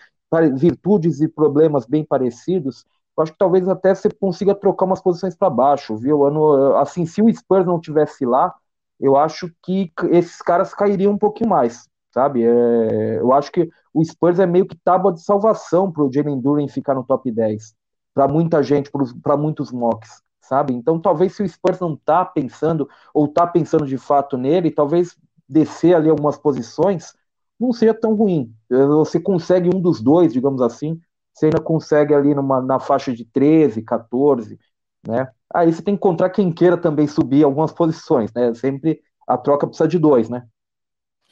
[0.56, 2.84] virtudes e problemas bem parecidos.
[3.16, 6.24] Eu acho que talvez até você consiga trocar umas posições para baixo, viu?
[6.24, 8.54] Ano, assim, se o Spurs não tivesse lá,
[9.00, 12.44] eu acho que esses caras cairiam um pouquinho mais, sabe?
[12.44, 16.40] É, eu acho que o Spurs é meio que tábua de salvação para o Jalen
[16.40, 17.74] Duren ficar no top 10,
[18.14, 18.90] para muita gente,
[19.22, 20.74] para muitos mocks sabe?
[20.74, 25.16] Então, talvez se o Spurs não tá pensando, ou tá pensando de fato nele, talvez
[25.48, 27.14] descer ali algumas posições
[27.58, 28.54] não seja tão ruim.
[28.68, 31.00] Você consegue um dos dois, digamos assim,
[31.34, 34.58] você ainda consegue ali numa, na faixa de 13, 14,
[35.06, 35.28] né?
[35.52, 38.54] Aí você tem que encontrar quem queira também subir algumas posições, né?
[38.54, 40.46] Sempre a troca precisa de dois, né?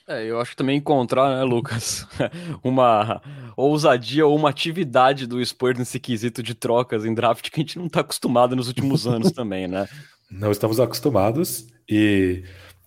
[0.09, 2.07] É, eu acho que também encontrar, né, Lucas,
[2.63, 3.21] uma
[3.57, 7.79] ousadia ou uma atividade do Spurs nesse quesito de trocas em draft que a gente
[7.79, 9.89] não está acostumado nos últimos anos também, né?
[10.31, 12.45] Não estamos acostumados e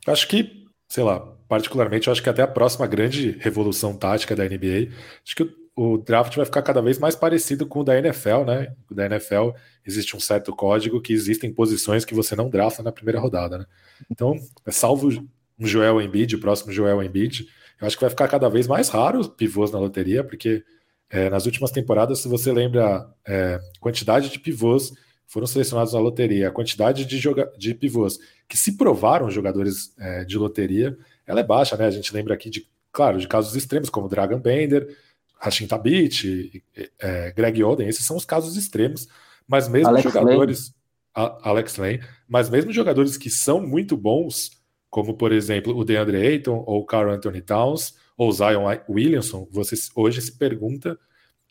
[0.07, 4.93] acho que, sei lá, particularmente, acho que até a próxima grande revolução tática da NBA,
[5.25, 8.45] acho que o, o draft vai ficar cada vez mais parecido com o da NFL,
[8.45, 8.73] né?
[8.89, 9.49] O da NFL
[9.85, 13.65] existe um certo código que existem posições que você não drafta na primeira rodada, né?
[14.09, 14.35] Então,
[14.69, 15.09] salvo
[15.59, 17.47] um Joel Embiid, o próximo Joel Embiid,
[17.79, 20.63] eu acho que vai ficar cada vez mais raro os pivôs na loteria, porque
[21.09, 24.93] é, nas últimas temporadas, se você lembra é, quantidade de pivôs
[25.25, 30.25] foram selecionados na loteria, a quantidade de, joga de pivôs que se provaram jogadores é,
[30.25, 31.85] de loteria, ela é baixa, né?
[31.85, 34.97] A gente lembra aqui de, claro, de casos extremos como Dragon Bender,
[35.39, 36.63] Rashim Tabit,
[36.99, 39.07] é, Greg Oden, esses são os casos extremos,
[39.47, 40.73] mas mesmo Alex jogadores,
[41.13, 44.58] a, Alex Lane, mas mesmo jogadores que são muito bons,
[44.89, 49.75] como por exemplo o DeAndre Ayton ou o Carl Anthony Towns ou Zion Williamson, você
[49.95, 50.97] hoje se pergunta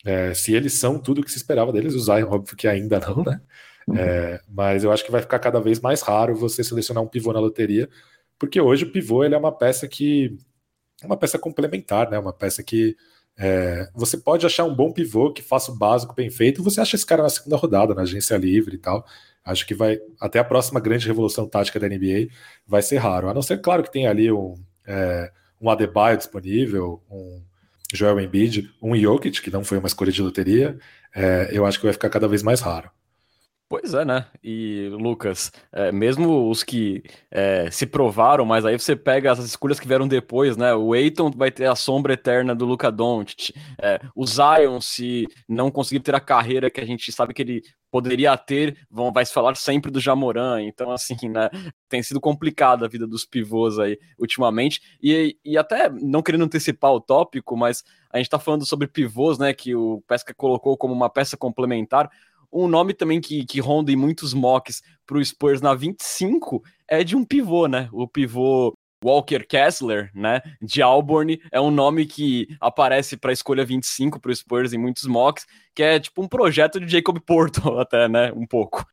[0.05, 1.95] é, se eles são tudo o que se esperava deles.
[1.95, 3.41] O Zion, óbvio que ainda não, né?
[3.95, 7.33] É, mas eu acho que vai ficar cada vez mais raro você selecionar um pivô
[7.33, 7.89] na loteria,
[8.37, 10.37] porque hoje o pivô ele é uma peça que
[11.01, 12.19] é uma peça complementar, né?
[12.19, 12.95] Uma peça que
[13.37, 16.95] é, você pode achar um bom pivô que faça o básico bem feito, você acha
[16.95, 19.05] esse cara na segunda rodada, na agência livre e tal.
[19.49, 22.27] Acho que vai até a próxima grande revolução tática da NBA
[22.67, 23.29] vai ser raro.
[23.29, 24.55] A não ser, claro, que tem ali um,
[24.87, 27.41] é, um Adebayo disponível, um
[27.93, 30.77] Joel Embiid, um Jokic, que não foi uma escolha de loteria.
[31.15, 32.89] É, eu acho que vai ficar cada vez mais raro.
[33.69, 34.25] Pois é, né?
[34.43, 39.79] E, Lucas, é, mesmo os que é, se provaram, mas aí você pega as escolhas
[39.79, 40.73] que vieram depois, né?
[40.73, 43.53] O Eiton vai ter a sombra eterna do Luca Doncic.
[43.79, 47.61] É, o Zion, se não conseguir ter a carreira que a gente sabe que ele
[47.91, 50.63] poderia ter, vão, vai se falar sempre do Jamoran.
[50.63, 51.47] Então, assim, né?
[51.87, 54.81] Tem sido complicada a vida dos pivôs aí ultimamente.
[54.99, 59.37] E, e até, não querendo antecipar o tópico, mas a gente tá falando sobre pivôs,
[59.37, 59.53] né?
[59.53, 62.09] Que o Pesca colocou como uma peça complementar
[62.51, 67.03] um nome também que, que ronda em muitos mocks para o Spurs na 25 é
[67.03, 67.89] de um pivô, né?
[67.91, 73.63] O pivô Walker Kessler, né, de Auburn, é um nome que aparece para a escolha
[73.63, 77.61] 25 para o Spurs em muitos mocks, que é tipo um projeto de Jacob Porto,
[77.79, 78.85] até, né, um pouco.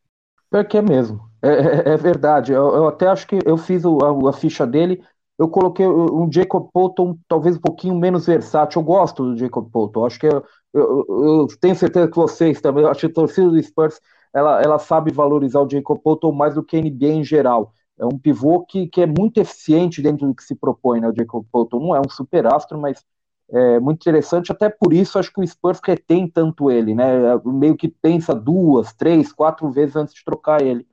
[0.52, 2.52] É que é mesmo, é, é, é verdade.
[2.52, 5.02] Eu, eu, até acho que eu fiz o, a, a, ficha dele,
[5.38, 8.80] eu coloquei um Jacob Polton talvez um pouquinho menos versátil.
[8.80, 10.42] Eu gosto do Jacob Polton, acho que é,
[10.76, 14.00] eu, eu, tenho certeza que vocês também, acho que a torcida do Spurs,
[14.32, 17.72] ela, ela sabe valorizar o Jacob Poulton mais do que a NBA em geral.
[17.98, 21.08] É um pivô que, que é muito eficiente dentro do que se propõe, né?
[21.08, 23.02] O Jacob Poulton não é um super astro, mas
[23.50, 27.04] é muito interessante, até por isso acho que o Spurs retém tanto ele, né?
[27.44, 30.86] Meio que pensa duas, três, quatro vezes antes de trocar ele.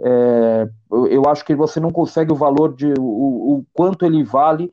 [0.00, 0.68] É,
[1.10, 4.70] eu acho que você não consegue o valor de o, o quanto ele vale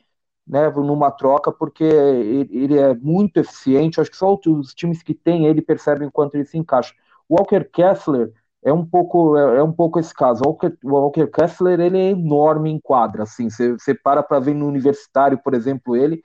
[0.51, 4.01] né, numa troca, porque ele é muito eficiente.
[4.01, 6.93] Acho que só os times que têm ele percebem quanto ele se encaixa.
[7.29, 10.41] Walker Kessler é um pouco é, é um pouco esse caso.
[10.45, 13.49] Walker, Walker Kessler ele é enorme em quadra, assim.
[13.49, 16.21] Você, para para ver no universitário, por exemplo, ele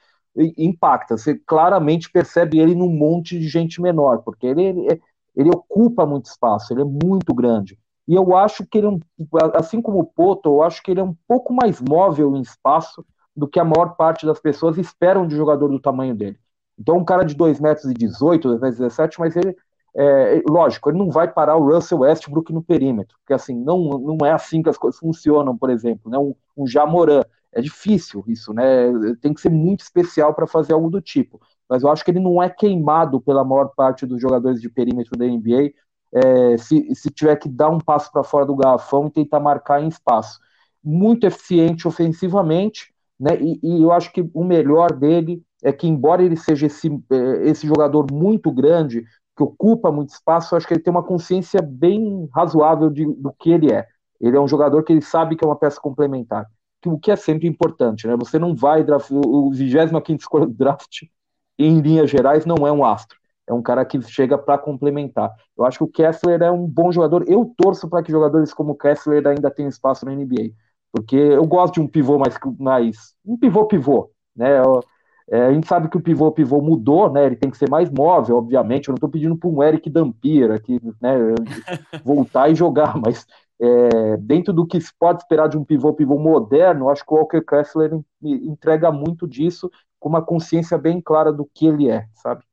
[0.59, 1.17] impacta.
[1.17, 5.01] Você claramente percebe ele num monte de gente menor, porque ele, ele,
[5.37, 7.79] ele ocupa muito espaço, ele é muito grande.
[8.09, 11.05] E eu acho que ele, é assim como o Poto, eu acho que ele é
[11.05, 13.07] um pouco mais móvel em espaço
[13.37, 16.39] do que a maior parte das pessoas esperam de jogador do tamanho dele.
[16.79, 19.57] Então, um cara de 2 metros e 18, 2 metros e 17, mas ele,
[19.97, 24.27] é, lógico, ele não vai parar o Russell Westbrook no perímetro, porque assim, não, não
[24.27, 26.19] é assim que as coisas funcionam, por exemplo, né?
[26.19, 27.23] um, um Jamoran,
[27.53, 28.93] é difícil isso, né?
[29.23, 31.41] Tem que ser muito especial para fazer algo do tipo.
[31.67, 35.17] Mas eu acho que ele não é queimado pela maior parte dos jogadores de perímetro
[35.17, 35.73] da NBA
[36.13, 39.83] é, se, se tiver que dar um passo para fora do garrafão e tentar marcar
[39.83, 40.39] em espaço.
[40.83, 43.37] Muito eficiente ofensivamente, né?
[43.41, 47.49] E, e, eu acho que o melhor dele é que, embora ele seja esse, é,
[47.49, 49.05] esse jogador muito grande,
[49.37, 53.33] que ocupa muito espaço, eu acho que ele tem uma consciência bem razoável de, do
[53.39, 53.87] que ele é.
[54.21, 56.47] Ele é um jogador que ele sabe que é uma peça complementar,
[56.81, 58.17] que, o que é sempre importante, né?
[58.17, 61.03] Você não vai draft, o 25 escolha do draft,
[61.59, 63.19] em linhas gerais, não é um astro.
[63.49, 65.33] É um cara que chega para complementar.
[65.57, 67.25] Eu acho que o Kessler é um bom jogador.
[67.29, 70.51] Eu torço para que jogadores como o Kessler ainda tenham espaço na NBA
[70.93, 74.61] porque eu gosto de um pivô mais, mais um pivô pivô, né?
[75.29, 77.27] É, a gente sabe que o pivô pivô mudou, né?
[77.27, 78.89] Ele tem que ser mais móvel, obviamente.
[78.89, 81.17] Eu não estou pedindo para um Eric Dampier aqui, né?
[82.05, 83.27] Voltar e jogar, mas
[83.61, 87.17] é, dentro do que se pode esperar de um pivô pivô moderno, acho que o
[87.17, 92.45] Walker Kessler entrega muito disso com uma consciência bem clara do que ele é, sabe?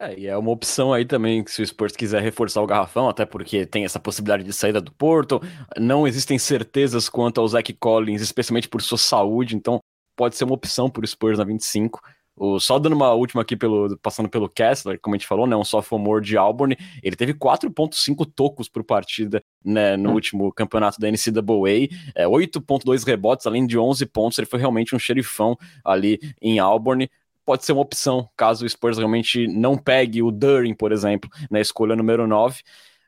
[0.00, 3.26] É, e é uma opção aí também, se o Spurs quiser reforçar o garrafão, até
[3.26, 5.40] porque tem essa possibilidade de saída do Porto.
[5.76, 9.80] Não existem certezas quanto ao Zach Collins, especialmente por sua saúde, então
[10.14, 12.00] pode ser uma opção para o Spurs na 25.
[12.36, 15.56] O, só dando uma última aqui, pelo, passando pelo Kessler, como a gente falou, né,
[15.56, 21.10] um sophomore de Auburn, ele teve 4.5 tocos por partida né, no último campeonato da
[21.10, 26.60] NCAA, é, 8.2 rebotes, além de 11 pontos, ele foi realmente um xerifão ali em
[26.60, 27.10] Auburn
[27.48, 31.58] pode ser uma opção, caso o Spurs realmente não pegue o Durin, por exemplo, na
[31.58, 32.60] escolha número 9.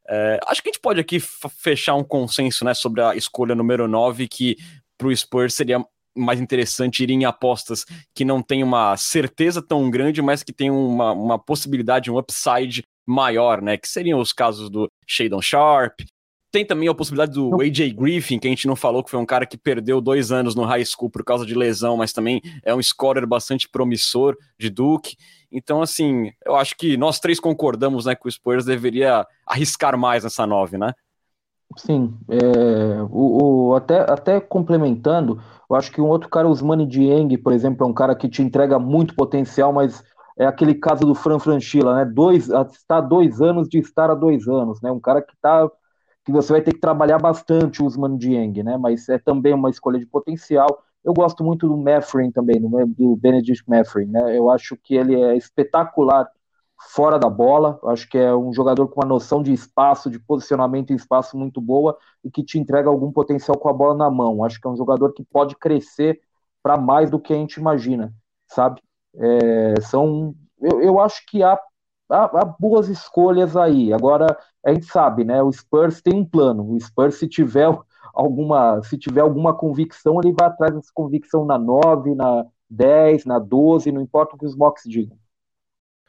[0.09, 3.87] É, acho que a gente pode aqui fechar um consenso né, sobre a escolha número
[3.87, 4.57] 9, que
[4.97, 5.85] para o Spurs seria
[6.17, 10.71] mais interessante ir em apostas que não tem uma certeza tão grande, mas que tem
[10.71, 13.77] uma, uma possibilidade, um upside maior, né?
[13.77, 16.01] Que seriam os casos do Shadon Sharp,
[16.51, 19.27] tem também a possibilidade do AJ Griffin, que a gente não falou, que foi um
[19.27, 22.75] cara que perdeu dois anos no high school por causa de lesão, mas também é
[22.75, 25.17] um scorer bastante promissor de Duke.
[25.51, 30.25] Então, assim, eu acho que nós três concordamos né, que o Spurs deveria arriscar mais
[30.25, 30.93] nessa nove, né?
[31.77, 36.85] Sim, é, o, o, até, até complementando, eu acho que um outro cara, o Usmani
[36.85, 40.03] Dieng, por exemplo, é um cara que te entrega muito potencial, mas
[40.37, 42.05] é aquele caso do Fran Franchila, né?
[42.05, 44.91] Dois, está dois anos de estar há dois anos, né?
[44.91, 45.71] Um cara que está
[46.31, 48.77] que você vai ter que trabalhar bastante o Usman Dieng, né?
[48.77, 50.83] Mas é também uma escolha de potencial.
[51.05, 54.37] Eu gosto muito do Meffrin também, do Benedict Meffrin, né?
[54.37, 56.29] Eu acho que ele é espetacular
[56.95, 57.79] fora da bola.
[57.83, 61.37] Eu acho que é um jogador com uma noção de espaço, de posicionamento em espaço
[61.37, 64.37] muito boa e que te entrega algum potencial com a bola na mão.
[64.37, 66.21] Eu acho que é um jogador que pode crescer
[66.63, 68.13] para mais do que a gente imagina,
[68.47, 68.83] sabe?
[69.17, 71.59] É, são, eu, eu acho que há
[72.11, 73.93] há, há, boas escolhas aí.
[73.93, 75.43] Agora, a gente sabe, né?
[75.43, 76.73] O Spurs tem um plano.
[76.73, 77.69] O Spurs, se tiver
[78.13, 83.39] alguma, se tiver alguma convicção, ele vai atrás dessa convicção na 9, na 10, na
[83.39, 85.17] 12, não importa o que os mocks digam.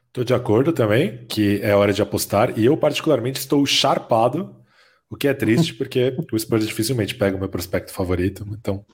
[0.07, 4.53] Estou de acordo também que é hora de apostar, e eu, particularmente, estou charpado,
[5.09, 8.85] o que é triste, porque o Spurs dificilmente pega o meu prospecto favorito, então,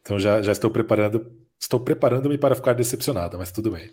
[0.00, 3.90] então já, já estou preparando, estou preparando-me para ficar decepcionado, mas tudo bem.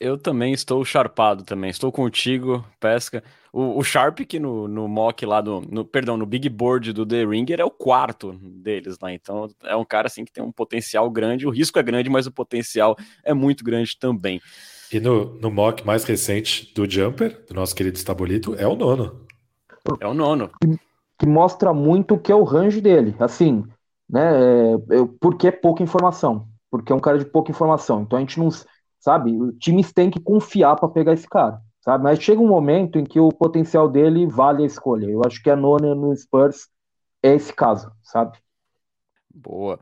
[0.00, 1.70] Eu também estou charpado também.
[1.70, 3.22] Estou contigo, pesca.
[3.52, 5.60] O, o Sharp, que no, no mock lá do.
[5.60, 9.12] No, perdão, no Big Board do The Ringer é o quarto deles lá.
[9.12, 11.46] Então é um cara assim que tem um potencial grande.
[11.46, 14.40] O risco é grande, mas o potencial é muito grande também.
[14.92, 19.26] E no, no mock mais recente do Jumper, do nosso querido Estabolito, é o nono.
[20.00, 20.50] É o nono.
[20.60, 20.78] Que,
[21.18, 23.14] que mostra muito o que é o range dele.
[23.18, 23.64] Assim,
[24.08, 24.74] né?
[24.74, 24.76] É,
[25.20, 26.46] porque é pouca informação.
[26.70, 28.02] Porque é um cara de pouca informação.
[28.02, 28.50] Então a gente não
[29.02, 29.36] sabe?
[29.36, 32.04] Os times têm que confiar para pegar esse cara, sabe?
[32.04, 35.06] Mas chega um momento em que o potencial dele vale a escolha.
[35.06, 36.68] Eu acho que a nona no Spurs
[37.20, 38.38] é esse caso, sabe?
[39.34, 39.78] Boa.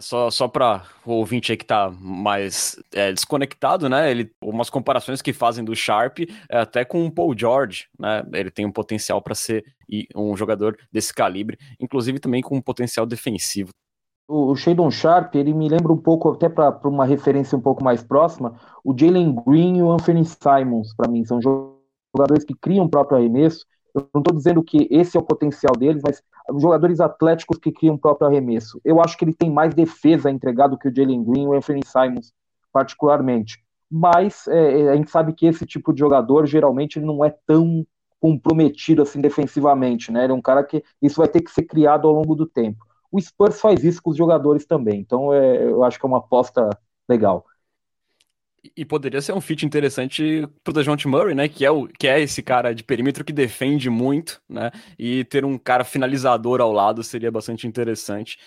[0.00, 4.10] Só, só para o ouvinte aí que tá mais é, desconectado, né?
[4.10, 8.24] Ele, umas comparações que fazem do Sharp é, até com o Paul George, né?
[8.32, 9.64] Ele tem um potencial para ser
[10.16, 13.70] um jogador desse calibre, inclusive também com um potencial defensivo
[14.28, 18.02] o, Shadon Sharp, ele me lembra um pouco, até para uma referência um pouco mais
[18.02, 22.88] próxima, o Jalen Green e o Anthony Simons, para mim, são jogadores que criam o
[22.88, 23.64] próprio arremesso.
[23.94, 26.22] Eu não estou dizendo que esse é o potencial deles, mas
[26.58, 28.80] jogadores atléticos que criam o próprio arremesso.
[28.84, 31.46] Eu acho que ele tem mais defesa a entregar do que o Jalen Green e
[31.46, 32.32] o Anthony Simons,
[32.72, 33.64] particularmente.
[33.90, 37.34] Mas é, é, a gente sabe que esse tipo de jogador, geralmente, ele não é
[37.46, 37.86] tão
[38.20, 40.24] comprometido assim defensivamente, né?
[40.24, 42.85] Ele é um cara que isso vai ter que ser criado ao longo do tempo.
[43.10, 46.18] O Spurs faz isso com os jogadores também, então é, eu acho que é uma
[46.18, 46.68] aposta
[47.08, 47.44] legal.
[48.76, 51.48] E poderia ser um fit interessante pro DeJounte Murray, né?
[51.48, 54.70] Que é, o, que é esse cara de perímetro que defende muito, né?
[54.98, 58.38] E ter um cara finalizador ao lado seria bastante interessante.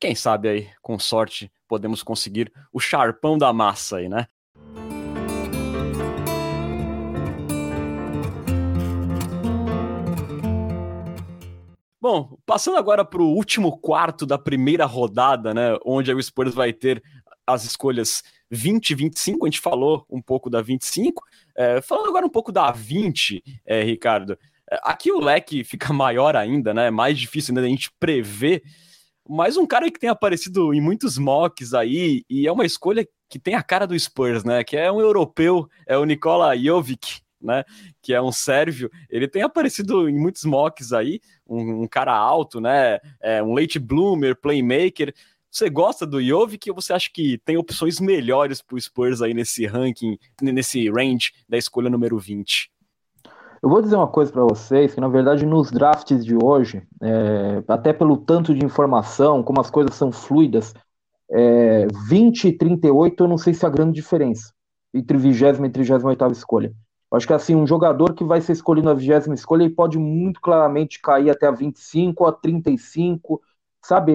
[0.00, 4.26] Quem sabe aí, com sorte, podemos conseguir o charpão da massa aí, né?
[12.00, 16.72] Bom, passando agora para o último quarto da primeira rodada, né, onde o Spurs vai
[16.72, 17.02] ter
[17.44, 21.24] as escolhas 20 e 25, a gente falou um pouco da 25,
[21.56, 24.38] é, falando agora um pouco da 20, é, Ricardo,
[24.70, 28.62] é, aqui o leque fica maior ainda, né, mais difícil ainda a gente prever,
[29.28, 33.40] mas um cara que tem aparecido em muitos mocks aí, e é uma escolha que
[33.40, 37.64] tem a cara do Spurs, né, que é um europeu, é o Nikola Jovic, né?
[38.02, 38.90] Que é um sérvio.
[39.08, 42.98] Ele tem aparecido em muitos mocks aí, um, um cara alto, né?
[43.20, 45.14] É, um late bloomer, playmaker.
[45.50, 49.32] Você gosta do Jovic ou você acha que tem opções melhores para o Spurs aí
[49.32, 52.70] nesse ranking, nesse range da escolha número 20?
[53.62, 57.62] Eu vou dizer uma coisa para vocês, que na verdade nos drafts de hoje, é,
[57.66, 60.74] até pelo tanto de informação, como as coisas são fluidas,
[61.30, 64.52] é, 20 e 38 eu não sei se há grande diferença
[64.94, 66.72] entre 20 e 38 escolha.
[67.10, 70.40] Acho que assim, um jogador que vai ser escolhido na vigésima escolha, ele pode muito
[70.40, 73.40] claramente cair até a 25 a 35,
[73.82, 74.14] sabe?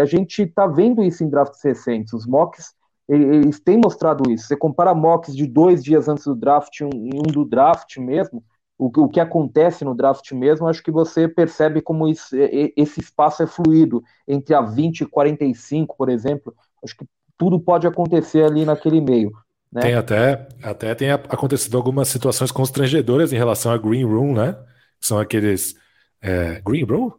[0.00, 2.12] A gente tá vendo isso em drafts recentes.
[2.12, 2.74] Os mocks,
[3.08, 4.48] eles têm mostrado isso.
[4.48, 8.42] Você compara mocks de dois dias antes do draft um, um do draft mesmo,
[8.78, 14.04] o, que acontece no draft mesmo, acho que você percebe como esse espaço é fluido
[14.26, 16.54] entre a 20 e 45, por exemplo.
[16.82, 17.04] Acho que
[17.36, 19.32] tudo pode acontecer ali naquele meio.
[19.72, 19.82] Né?
[19.82, 24.56] Tem até, até tem acontecido algumas situações constrangedoras em relação a Green Room, né?
[25.00, 25.74] São aqueles.
[26.20, 27.12] É, green Room?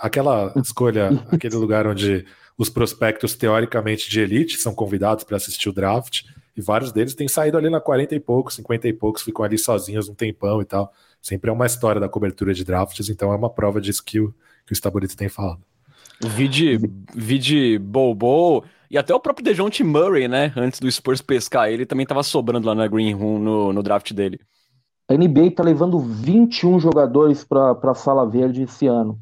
[0.00, 2.24] Aquela escolha, aquele lugar onde
[2.56, 6.22] os prospectos teoricamente de elite são convidados para assistir o draft,
[6.56, 9.58] e vários deles têm saído ali na 40 e poucos, 50 e poucos, ficam ali
[9.58, 10.92] sozinhos um tempão e tal.
[11.20, 14.32] Sempre é uma história da cobertura de drafts, então é uma prova disso que o,
[14.64, 15.62] que o Stabolito tem falado.
[16.22, 16.78] Vide,
[17.14, 20.52] vide Bobo e até o próprio Dejounte Murray, né?
[20.56, 24.12] Antes do Spurs pescar ele, também estava sobrando lá na Green Room no, no draft
[24.12, 24.38] dele.
[25.08, 29.18] A NBA está levando 21 jogadores para a Sala Verde esse ano.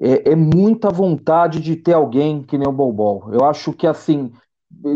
[0.00, 3.28] É, é, muita vontade de ter alguém que nem o Bobol.
[3.32, 4.32] Eu acho que assim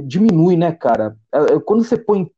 [0.04, 1.16] diminui, né, cara?
[1.32, 2.30] É, é, quando você põe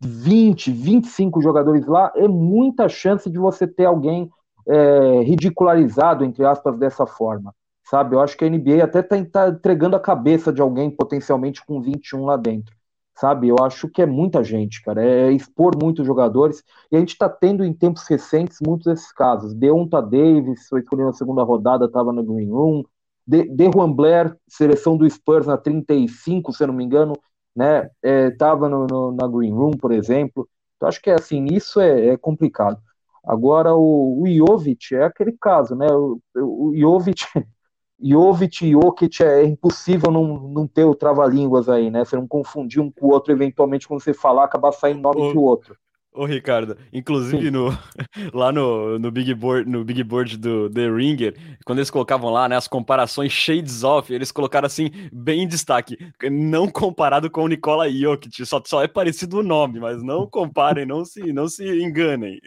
[0.00, 4.30] 20, 25 jogadores lá, é muita chance de você ter alguém
[4.66, 7.54] é, ridicularizado, entre aspas, dessa forma
[7.88, 8.14] sabe?
[8.14, 11.80] Eu acho que a NBA até está tá entregando a cabeça de alguém potencialmente com
[11.80, 12.76] 21 lá dentro,
[13.14, 13.48] sabe?
[13.48, 17.28] Eu acho que é muita gente, cara, é expor muitos jogadores, e a gente está
[17.28, 19.54] tendo em tempos recentes muitos desses casos.
[19.54, 22.84] Deonta Davis, foi escolhido na segunda rodada, estava no Green Room,
[23.26, 27.14] de, de Juan Blair, seleção do Spurs na 35, se eu não me engano,
[27.56, 27.90] né?
[28.02, 28.30] É,
[28.68, 30.48] no, no, na Green Room, por exemplo.
[30.76, 32.80] Então, acho que é assim, isso é, é complicado.
[33.24, 35.86] Agora, o, o Jovic é aquele caso, né?
[35.90, 37.24] O, o Jovic
[38.00, 42.04] Jovic e Jokic é impossível não, não ter o trava-línguas aí, né?
[42.04, 45.42] Você não confundir um com o outro, eventualmente, quando você falar, acabar saindo nome do
[45.42, 45.76] outro.
[46.18, 47.68] Ô, Ricardo, inclusive no,
[48.34, 52.48] lá no, no, Big Board, no Big Board do The Ringer, quando eles colocavam lá
[52.48, 55.96] né, as comparações shades off, eles colocaram assim, bem em destaque,
[56.28, 60.84] não comparado com o Nikola Jokic, só, só é parecido o nome, mas não comparem,
[60.84, 62.40] não se, não se enganem.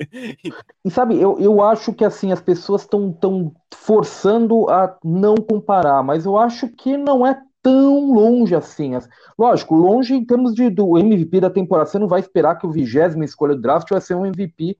[0.84, 6.03] E sabe, eu, eu acho que assim, as pessoas estão tão forçando a não comparar,
[6.03, 8.91] mas eu acho que não é tão longe assim.
[9.38, 11.89] Lógico, longe em termos de, do MVP da temporada.
[11.89, 14.78] Você não vai esperar que o vigésimo escolha do draft vai ser um MVP.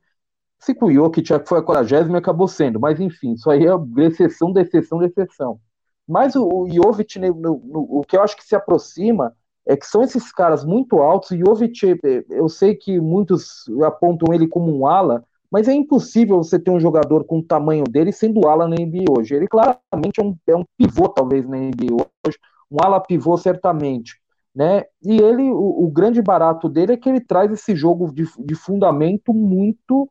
[0.60, 3.72] Se o Jokic foi a quadragésima acabou sendo, mas enfim, isso aí é
[4.06, 5.60] exceção da exceção da exceção.
[6.08, 9.86] Mas o, o Jovic, no, no, o que eu acho que se aproxima é que
[9.86, 11.32] são esses caras muito altos.
[11.32, 16.60] O Jovic, eu sei que muitos apontam ele como um ala, mas é impossível você
[16.60, 19.36] ter um jogador com o tamanho dele sendo ala na NBA hoje.
[19.36, 21.94] Ele claramente é um, é um pivô, talvez, na NBA
[22.26, 22.38] hoje,
[22.72, 24.20] um ala pivô certamente.
[24.54, 24.84] Né?
[25.04, 28.56] E ele, o, o, grande barato dele é que ele traz esse jogo de, de
[28.56, 30.10] fundamento muito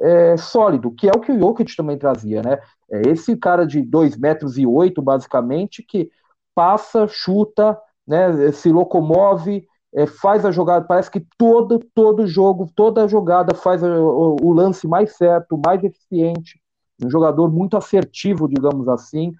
[0.00, 2.58] é, sólido, que é o que o Jokic também trazia, né?
[2.90, 6.10] É esse cara de 2 metros e 8, basicamente, que
[6.54, 13.08] passa, chuta, né, se locomove, é, faz a jogada, parece que todo, todo jogo, toda
[13.08, 16.60] jogada faz o, o, lance mais certo, mais eficiente,
[17.02, 19.32] um jogador muito assertivo, digamos assim,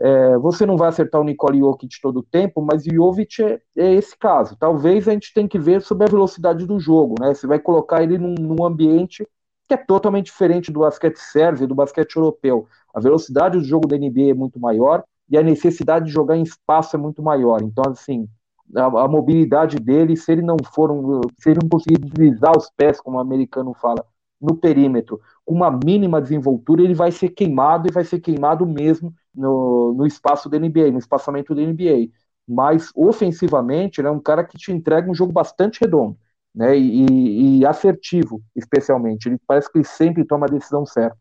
[0.00, 3.94] é, você não vai acertar o Nikola Jokic todo o tempo, mas Jovic é, é,
[3.94, 4.56] esse caso.
[4.56, 7.34] Talvez a gente tenha que ver sobre a velocidade do jogo, né?
[7.34, 9.26] Você vai colocar ele num, num ambiente
[9.66, 12.66] que é totalmente diferente do basquete sérvio, do basquete europeu.
[12.94, 16.42] A velocidade do jogo da NBA é muito maior e a necessidade de jogar em
[16.42, 17.60] espaço é muito maior.
[17.60, 18.28] Então, assim,
[18.74, 22.70] a, a mobilidade dele, se ele não for um, se ele não conseguir deslizar os
[22.70, 24.04] pés, como o americano fala,
[24.40, 29.14] no perímetro, com uma mínima desenvoltura, ele vai ser queimado e vai ser queimado mesmo
[29.34, 32.10] no, no espaço da NBA, no espaçamento da NBA.
[32.46, 36.18] Mas ofensivamente, ele é um cara que te entrega um jogo bastante redondo,
[36.54, 36.76] né?
[36.76, 39.26] E, e assertivo, especialmente.
[39.26, 41.16] Ele parece que ele sempre toma a decisão certa.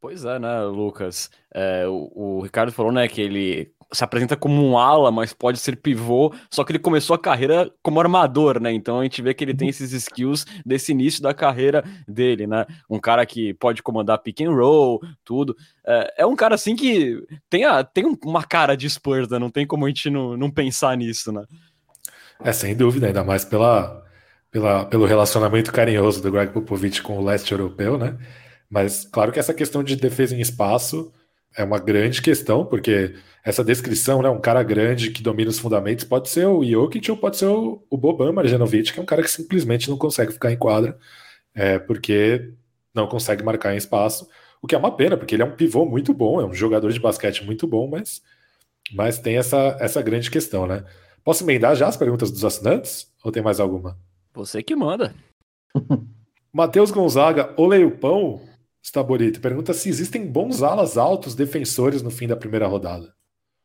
[0.00, 1.30] Pois é, né, Lucas?
[1.54, 5.58] É, o, o, Ricardo falou, né, que ele se apresenta como um ala, mas pode
[5.58, 8.72] ser pivô, só que ele começou a carreira como armador, né?
[8.72, 12.66] Então a gente vê que ele tem esses skills desse início da carreira dele, né?
[12.88, 15.56] Um cara que pode comandar pick and roll, tudo.
[15.86, 19.38] É, é um cara assim que tem, a, tem uma cara de Spurs, né?
[19.38, 21.44] Não tem como a gente não, não pensar nisso, né?
[22.42, 24.02] É, sem dúvida, ainda mais pela,
[24.50, 28.16] pela, pelo relacionamento carinhoso do Greg Popovich com o leste europeu, né?
[28.68, 31.12] Mas claro que essa questão de defesa em espaço
[31.56, 36.04] é uma grande questão, porque essa descrição, né, um cara grande que domina os fundamentos,
[36.04, 39.22] pode ser o Jokic ou pode ser o, o Boban Marjanovic, que é um cara
[39.22, 40.98] que simplesmente não consegue ficar em quadra,
[41.54, 42.52] é, porque
[42.94, 44.28] não consegue marcar em espaço,
[44.60, 46.92] o que é uma pena, porque ele é um pivô muito bom, é um jogador
[46.92, 48.22] de basquete muito bom, mas,
[48.92, 50.84] mas tem essa, essa grande questão, né?
[51.24, 53.08] Posso emendar já as perguntas dos assinantes?
[53.24, 53.96] Ou tem mais alguma?
[54.34, 55.14] Você que manda.
[56.52, 58.40] Matheus Gonzaga, o Leupão,
[58.82, 59.40] está bonito.
[59.40, 63.12] Pergunta se existem bons alas altos defensores no fim da primeira rodada.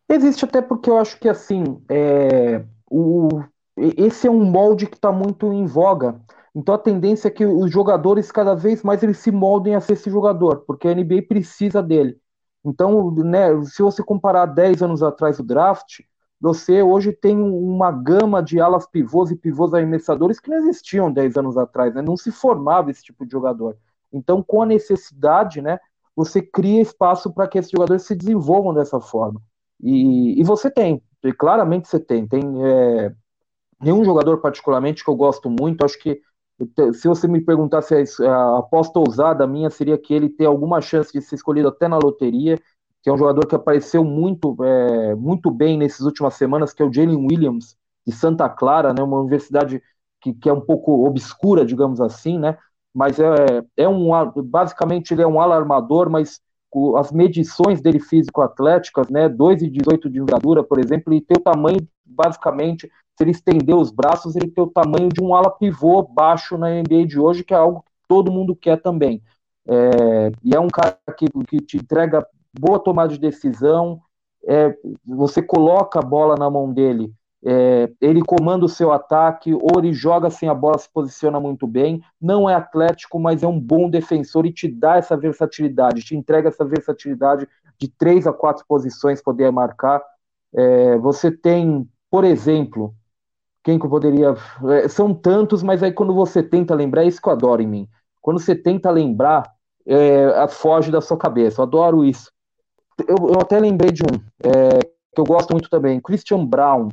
[0.10, 3.42] Existe até porque eu acho que assim, é, o,
[3.76, 6.22] esse é um molde que está muito em voga.
[6.56, 9.94] Então a tendência é que os jogadores cada vez mais eles se moldem a ser
[9.94, 12.18] esse jogador, porque a NBA precisa dele.
[12.64, 16.02] Então, né, se você comparar 10 anos atrás o draft,
[16.40, 21.38] você hoje tem uma gama de alas pivôs e pivôs arremessadores que não existiam 10
[21.38, 22.02] anos atrás, né?
[22.02, 23.76] não se formava esse tipo de jogador.
[24.18, 25.80] Então, com a necessidade, né,
[26.16, 29.42] você cria espaço para que esses jogadores se desenvolvam dessa forma.
[29.82, 32.28] E, e você tem, e claramente você tem.
[32.28, 33.14] Tem é,
[33.80, 36.22] nenhum jogador particularmente que eu gosto muito, acho que
[36.94, 37.94] se você me perguntar se
[38.26, 41.98] a aposta ousada minha seria que ele tem alguma chance de ser escolhido até na
[41.98, 42.60] loteria,
[43.04, 46.86] que é um jogador que apareceu muito, é, muito bem nessas últimas semanas, que é
[46.86, 49.82] o Jalen Williams, de Santa Clara, né, uma universidade
[50.20, 52.58] que, que é um pouco obscura, digamos assim, né,
[52.94, 54.10] mas é, é um,
[54.44, 56.42] basicamente ele é um alarmador, mas
[56.98, 62.88] as medições dele físico-atléticas, né, 2,18 de envergadura, por exemplo, ele tem o tamanho, basicamente,
[63.16, 66.70] se ele estender os braços, ele tem o tamanho de um ala pivô baixo na
[66.70, 69.22] NBA de hoje, que é algo que todo mundo quer também.
[69.68, 72.26] É, e é um cara que, que te entrega
[72.58, 74.02] boa tomada de decisão,
[74.48, 74.76] é,
[75.06, 77.14] você coloca a bola na mão dele,
[77.46, 81.68] é, ele comanda o seu ataque, ou ele joga sem a bola, se posiciona muito
[81.68, 82.02] bem.
[82.20, 86.50] Não é atlético, mas é um bom defensor e te dá essa versatilidade, te entrega
[86.50, 87.48] essa versatilidade
[87.80, 90.02] de três a quatro posições poder marcar.
[90.54, 92.94] É, você tem, por exemplo,
[93.64, 94.36] quem que eu poderia.
[94.72, 97.68] É, são tantos, mas aí quando você tenta lembrar, é isso que eu adoro em
[97.68, 97.88] mim.
[98.22, 99.44] Quando você tenta lembrar,
[99.86, 101.62] é, foge da sua cabeça.
[101.62, 102.32] Eu adoro isso.
[103.08, 104.80] Eu, eu até lembrei de um é,
[105.14, 106.90] que eu gosto muito também, Christian Brown,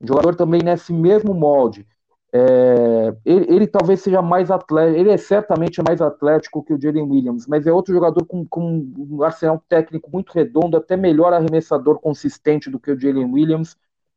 [0.00, 1.86] jogador também nesse mesmo molde.
[2.30, 7.08] É, ele, ele, talvez seja mais atlético, ele é certamente mais atlético que o Jalen
[7.08, 11.98] Williams, mas é outro jogador com, com, um arsenal técnico muito redondo, até melhor arremessador
[12.00, 13.76] consistente do que o Jalen Williams,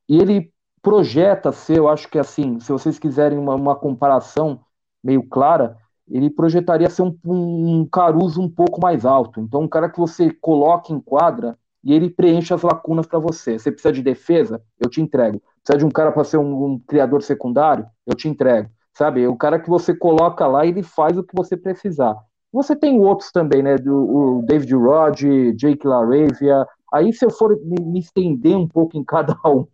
[0.09, 0.51] e ele
[0.81, 4.59] projeta ser, eu acho que assim, se vocês quiserem uma, uma comparação
[5.01, 5.77] meio clara,
[6.09, 10.29] ele projetaria ser um, um Caruso um pouco mais alto, então um cara que você
[10.31, 13.57] coloca em quadra e ele preenche as lacunas para você.
[13.57, 14.61] Você precisa de defesa?
[14.79, 15.41] Eu te entrego.
[15.63, 17.85] Precisa de um cara para ser um, um, criador secundário?
[18.05, 18.69] Eu te entrego.
[18.93, 19.27] Sabe?
[19.27, 22.15] O cara que você coloca lá, ele faz o que você precisar.
[22.51, 23.77] Você tem outros também, né?
[23.77, 25.21] Do, o David Rod,
[25.55, 26.65] Jake LaRavia.
[26.93, 29.65] Aí, se eu for me, estender um pouco em cada um,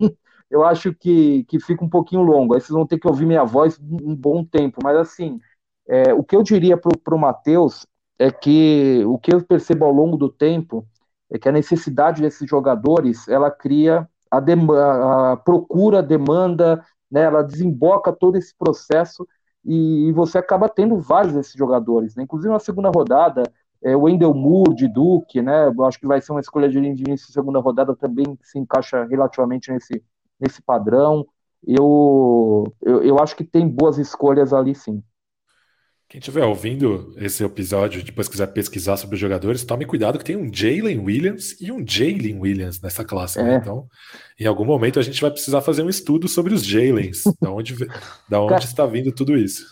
[0.52, 2.54] eu acho que, que fica um pouquinho longo.
[2.54, 4.80] Aí vocês vão ter que ouvir minha voz um bom tempo.
[4.84, 5.40] Mas, assim,
[5.88, 7.88] é, o que eu diria para o Matheus
[8.20, 10.86] é que o que eu percebo ao longo do tempo
[11.30, 17.42] é que a necessidade desses jogadores ela cria a, a procura, a demanda, né, ela
[17.42, 19.28] desemboca todo esse processo
[19.64, 22.24] e, e, você acaba tendo vários desses jogadores, né?
[22.24, 23.44] inclusive na segunda rodada,
[23.84, 26.78] é, o Wendell Moore de Duke, né, eu acho que vai ser uma escolha de
[26.78, 30.04] início segunda rodada também se encaixa relativamente nesse,
[30.40, 31.26] nesse padrão.
[31.66, 35.04] Eu, eu, eu acho que tem boas escolhas ali sim.
[36.10, 40.38] Quem estiver ouvindo esse episódio, depois quiser pesquisar sobre os jogadores, tome cuidado que tem
[40.38, 43.38] um Jalen Williams e um Jalen Williams nessa classe.
[43.38, 43.44] Né?
[43.44, 43.52] É.
[43.52, 43.58] Né?
[43.62, 43.86] Então,
[44.40, 47.76] em algum momento a gente vai precisar fazer um estudo sobre os Jalens, da onde,
[48.30, 49.66] da onde cara, está vindo tudo isso.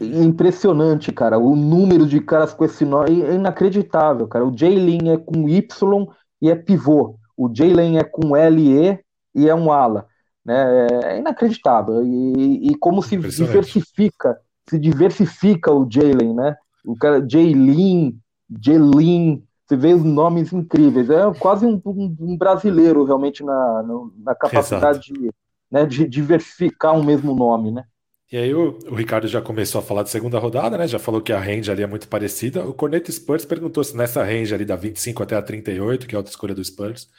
[0.00, 1.38] Impressionante, cara.
[1.38, 4.44] O número de caras com esse nome é inacreditável, cara.
[4.44, 6.06] O Jalen é com Y
[6.40, 7.20] e é pivô.
[7.36, 8.98] O Jalen é com L
[9.32, 10.06] e é um ala.
[10.44, 10.88] Né?
[11.04, 12.04] É inacreditável.
[12.04, 14.36] E, e como se diversifica
[14.68, 16.56] se diversifica o Jalen, né?
[16.84, 18.18] O cara, Jaylin,
[18.62, 21.08] Jelin, você vê os nomes incríveis.
[21.08, 23.84] É quase um, um, um brasileiro, realmente, na,
[24.18, 25.30] na capacidade de,
[25.70, 27.84] né, de diversificar um mesmo nome, né?
[28.30, 30.88] E aí o, o, Ricardo já começou a falar de segunda rodada, né?
[30.88, 32.64] Já falou que a range ali é muito parecida.
[32.64, 36.16] O Cornet Spurs perguntou se nessa range ali da 25 até a 38, que é
[36.16, 37.10] a outra escolha do Spurs,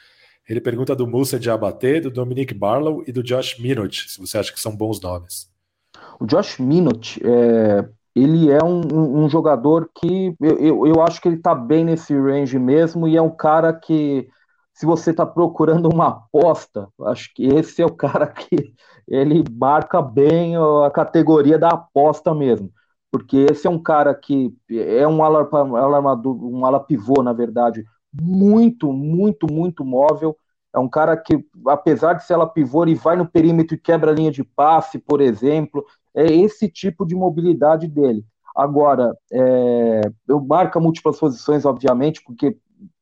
[0.48, 4.38] ele pergunta do Musa de Abatê, do Dominic Barlow e do Josh Minot, se você
[4.38, 5.53] acha que são bons nomes.
[6.20, 11.36] O Josh Minot, é, ele é um, um, jogador que eu, eu acho que ele
[11.36, 14.28] está bem nesse range mesmo e é um cara que,
[14.72, 18.72] se você está procurando uma aposta, acho que esse é o cara que
[19.08, 22.70] ele marca bem a categoria da aposta mesmo.
[23.10, 28.92] Porque esse é um cara que é um ala, um ala pivô, na verdade, muito,
[28.92, 30.36] muito, muito móvel.
[30.74, 34.10] É um cara que, apesar de ser ela pivô, ele vai no perímetro e quebra
[34.10, 35.84] a linha de passe, por exemplo.
[36.14, 38.24] É esse tipo de mobilidade dele.
[38.54, 42.56] Agora, é, eu marco múltiplas posições, obviamente, porque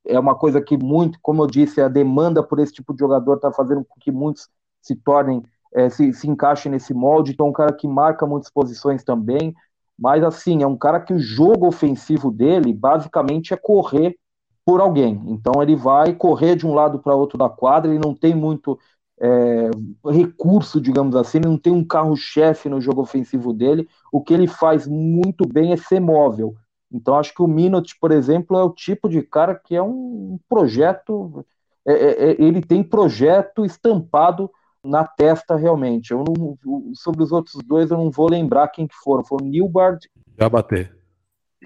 [0.07, 3.37] é uma coisa que muito, como eu disse, a demanda por esse tipo de jogador
[3.37, 4.49] está fazendo com que muitos
[4.81, 5.43] se tornem,
[5.75, 7.33] é, se, se encaixem nesse molde.
[7.33, 9.55] Então, um cara que marca muitas posições também.
[9.99, 14.17] mas assim, é um cara que o jogo ofensivo dele basicamente é correr
[14.65, 15.21] por alguém.
[15.27, 18.79] Então ele vai correr de um lado para outro da quadra, ele não tem muito
[19.21, 19.71] é,
[20.11, 23.89] recurso, digamos assim, ele não tem um carro-chefe no jogo ofensivo dele.
[24.13, 26.55] O que ele faz muito bem é ser móvel.
[26.91, 30.39] Então acho que o Minot, por exemplo, é o tipo de cara que é um
[30.49, 31.45] projeto,
[31.87, 34.51] é, é, é ele tem projeto estampado
[34.85, 36.11] na testa realmente.
[36.11, 36.59] Eu não,
[36.95, 39.25] sobre os outros dois eu não vou lembrar quem que foram.
[39.25, 40.09] Foi o Newbard.
[40.39, 40.95] Já bater.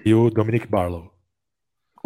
[0.05, 1.16] E o Dominic Barlow.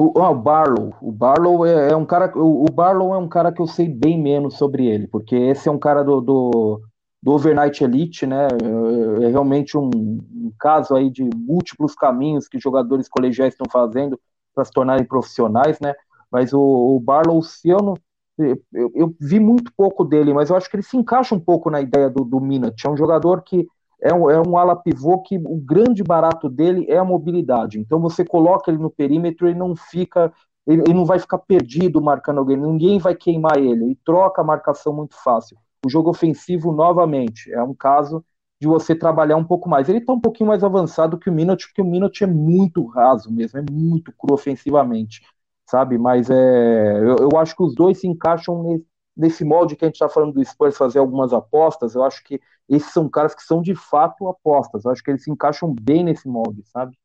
[0.01, 3.51] O, o Barlow, o Barlow é, é um cara, o, o, Barlow é um cara
[3.51, 6.81] que eu sei bem menos sobre ele, porque esse é um cara do, do,
[7.21, 8.47] do Overnight Elite, né?
[8.47, 14.19] É, é realmente um, um, caso aí de múltiplos caminhos que jogadores colegiais estão fazendo
[14.55, 15.93] para se tornarem profissionais, né?
[16.31, 17.93] Mas o, o Barlow, se eu não
[18.39, 21.69] eu, eu, vi muito pouco dele, mas eu acho que ele se encaixa um pouco
[21.69, 22.87] na ideia do, do Minot.
[22.87, 23.67] É um jogador que
[24.01, 27.79] é um, é um ala pivô que o grande barato dele é a mobilidade.
[27.79, 30.33] Então você coloca ele no perímetro e não fica.
[30.65, 34.45] Ele, ele, não vai ficar perdido marcando alguém, ninguém vai queimar ele, ele troca a
[34.45, 35.57] marcação muito fácil.
[35.85, 38.23] O jogo ofensivo, novamente, é um caso
[38.59, 39.89] de você trabalhar um pouco mais.
[39.89, 43.31] Ele está um pouquinho mais avançado que o Minot, porque o Minot é muito raso
[43.33, 45.21] mesmo, é muito cru ofensivamente,
[45.67, 45.97] sabe?
[45.97, 48.85] Mas é, eu, eu acho que os dois se encaixam nesse,
[49.16, 52.39] nesse molde que a gente está falando do Spurs fazer algumas apostas, eu acho que
[52.70, 54.86] esses são caras que são de fato apostas.
[54.86, 56.97] Eu acho que eles se encaixam bem nesse molde, sabe?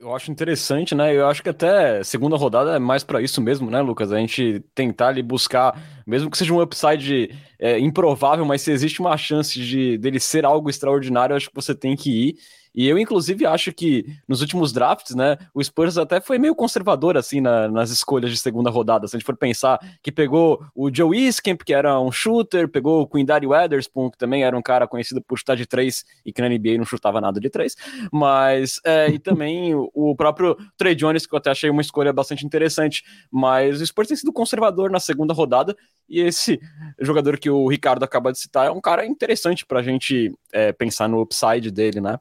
[0.00, 1.12] Eu acho interessante, né?
[1.12, 4.12] Eu acho que até segunda rodada é mais para isso mesmo, né, Lucas?
[4.12, 9.00] A gente tentar ali buscar, mesmo que seja um upside é, improvável, mas se existe
[9.00, 12.36] uma chance de dele ser algo extraordinário, acho que você tem que ir.
[12.74, 17.16] E eu, inclusive, acho que nos últimos drafts, né, o Spurs até foi meio conservador,
[17.16, 19.06] assim, na, nas escolhas de segunda rodada.
[19.06, 23.02] Se a gente for pensar que pegou o Joe Iskemp, que era um shooter, pegou
[23.02, 26.40] o Quindary Weatherspoon, que também era um cara conhecido por chutar de três e que
[26.40, 27.76] na NBA não chutava nada de três,
[28.12, 32.12] mas, é, e também o, o, próprio Trey Jones, que eu até achei uma escolha
[32.12, 35.76] bastante interessante, mas o Spurs tem sido conservador na segunda rodada,
[36.08, 36.58] e esse
[37.00, 40.72] jogador que o Ricardo acaba de citar é um cara interessante para a gente é,
[40.72, 42.18] pensar no upside dele, né?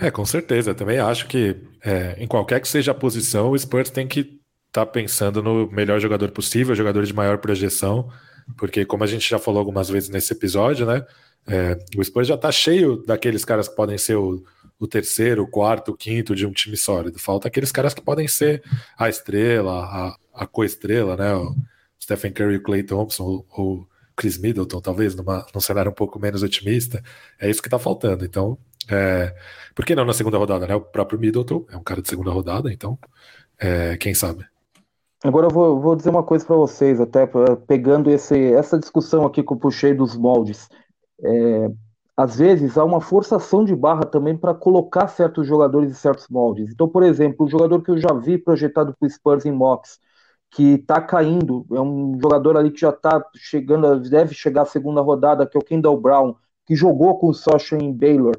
[0.00, 0.74] É, com certeza.
[0.74, 4.84] Também acho que é, em qualquer que seja a posição, o Spurs tem que estar
[4.84, 8.08] tá pensando no melhor jogador possível, jogador de maior projeção,
[8.56, 11.04] porque como a gente já falou algumas vezes nesse episódio, né?
[11.46, 14.44] É, o Spurs já está cheio daqueles caras que podem ser o,
[14.78, 17.18] o terceiro, o quarto, o quinto de um time sólido.
[17.18, 18.62] Falta aqueles caras que podem ser
[18.96, 21.34] a estrela, a, a co-estrela, né?
[21.34, 21.54] O
[22.00, 26.42] Stephen Curry, o Clay Thompson, o Chris Middleton, talvez, numa, num cenário um pouco menos
[26.42, 27.02] otimista.
[27.38, 28.24] É isso que está faltando.
[28.24, 28.58] Então,
[28.90, 29.34] é,
[29.74, 30.74] por que não na segunda rodada, né?
[30.74, 32.98] O próprio Middleton é um cara de segunda rodada, então
[33.58, 34.44] é, quem sabe.
[35.22, 37.28] Agora eu vou, vou dizer uma coisa para vocês, até
[37.66, 40.68] pegando esse, essa discussão aqui que eu puxei dos moldes.
[41.22, 41.70] É,
[42.16, 46.70] às vezes há uma forçação de barra também para colocar certos jogadores em certos moldes.
[46.70, 49.98] Então, por exemplo, o jogador que eu já vi projetado para o Spurs em mocks,
[50.50, 55.00] que está caindo, é um jogador ali que já está chegando, deve chegar à segunda
[55.00, 56.34] rodada, que é o Kendall Brown,
[56.66, 58.36] que jogou com o Sasha em Baylor,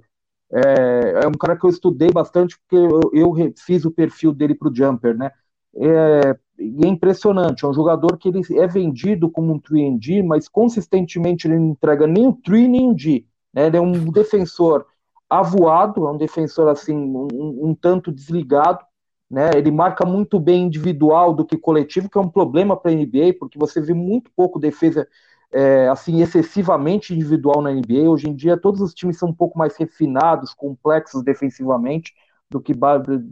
[0.54, 4.54] é, é, um cara que eu estudei bastante porque eu, eu fiz o perfil dele
[4.54, 5.32] para o Jumper, né?
[5.76, 10.50] É, e é impressionante, é um jogador que ele é vendido como um 3D, mas
[10.50, 13.26] consistentemente ele não entrega nem o 3 nem o D.
[13.54, 13.68] Né?
[13.68, 14.86] Ele é um defensor
[15.30, 17.28] avoado, é um defensor assim, um,
[17.70, 18.84] um tanto desligado,
[19.30, 19.52] né?
[19.56, 23.36] Ele marca muito bem individual do que coletivo, que é um problema para a NBA,
[23.40, 25.08] porque você vê muito pouco defesa
[25.52, 28.10] é, assim excessivamente individual na NBA.
[28.10, 32.14] Hoje em dia, todos os times são um pouco mais refinados, complexos defensivamente,
[32.50, 32.74] do que,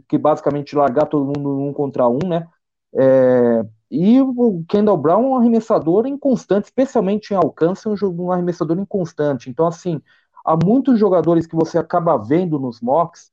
[0.08, 2.46] que basicamente largar todo mundo um contra um, né?
[2.94, 8.78] É, e o Kendall Brown é um arremessador inconstante, especialmente em alcance, um, um arremessador
[8.78, 9.50] inconstante.
[9.50, 10.00] Então, assim,
[10.44, 13.32] há muitos jogadores que você acaba vendo nos mocks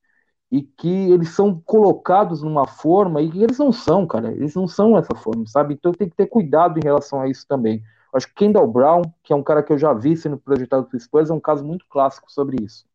[0.51, 4.97] e que eles são colocados numa forma e eles não são, cara, eles não são
[4.97, 5.73] essa forma, sabe?
[5.73, 7.83] Então tem que ter cuidado em relação a isso também.
[8.17, 10.97] Acho que Kendall Brown, que é um cara que eu já vi sendo projetado para
[10.97, 12.85] o Spurs, é um caso muito clássico sobre isso.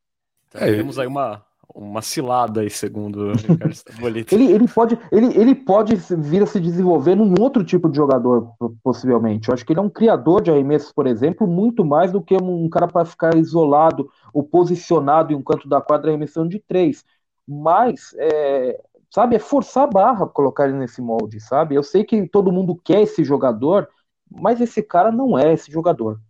[0.55, 1.43] É, temos aí uma,
[1.75, 3.75] uma cilada aí, segundo o Ricardo
[4.33, 8.53] ele, ele, pode, ele, ele pode vir a se desenvolver num outro tipo de jogador,
[8.83, 9.49] possivelmente.
[9.49, 12.37] Eu acho que ele é um criador de arremessos, por exemplo, muito mais do que
[12.37, 17.05] um cara para ficar isolado ou posicionado em um canto da quadra arremessando de três.
[17.47, 21.75] Mas, é, sabe, é forçar a barra colocar ele nesse molde, sabe?
[21.75, 23.89] Eu sei que todo mundo quer esse jogador,
[24.35, 26.21] mas esse cara não é esse jogador.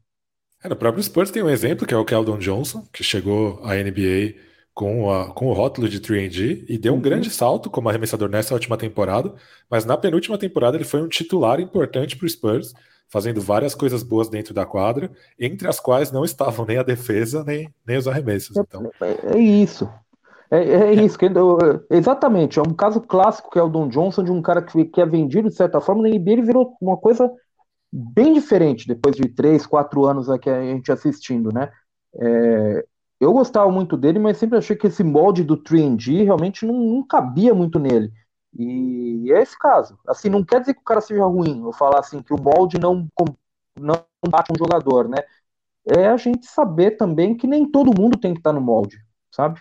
[0.62, 3.74] É, no próprio Spurs tem um exemplo, que é o Keldon Johnson, que chegou à
[3.74, 4.34] NBA
[4.74, 7.02] com, a, com o rótulo de 3D e deu um uhum.
[7.02, 9.34] grande salto como arremessador nessa última temporada,
[9.70, 12.72] mas na penúltima temporada ele foi um titular importante para o Spurs,
[13.08, 17.44] fazendo várias coisas boas dentro da quadra, entre as quais não estavam nem a defesa
[17.44, 18.56] nem, nem os arremessos.
[18.56, 18.90] Então.
[19.02, 19.88] É, é isso.
[20.50, 21.26] É, é isso, que,
[21.90, 22.58] exatamente.
[22.58, 25.06] É um caso clássico que é o Don Johnson, de um cara que, que é
[25.06, 27.30] vendido de certa forma, na NBA ele virou uma coisa
[27.92, 31.70] bem diferente depois de três, quatro anos aqui a gente assistindo, né?
[32.14, 32.86] É,
[33.20, 37.06] eu gostava muito dele, mas sempre achei que esse molde do 3D realmente não, não,
[37.06, 38.10] cabia muito nele.
[38.58, 39.98] E é esse caso.
[40.06, 42.78] Assim, não quer dizer que o cara seja ruim, ou falar assim, que o molde
[42.78, 43.06] não,
[43.76, 43.94] não
[44.28, 45.18] bate um jogador, né?
[45.86, 48.98] É a gente saber também que nem todo mundo tem que estar no molde,
[49.30, 49.60] sabe?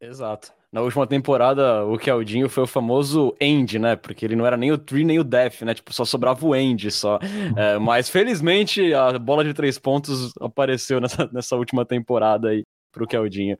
[0.00, 0.52] Exato.
[0.74, 3.94] Na última temporada, o Keldinho foi o famoso end, né?
[3.94, 5.72] Porque ele não era nem o tree nem o death, né?
[5.72, 7.20] Tipo, só sobrava o end só.
[7.56, 13.06] É, mas felizmente a bola de três pontos apareceu nessa, nessa última temporada aí pro
[13.06, 13.56] Keldinho.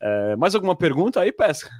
[0.00, 1.70] É, mais alguma pergunta aí, Pesca?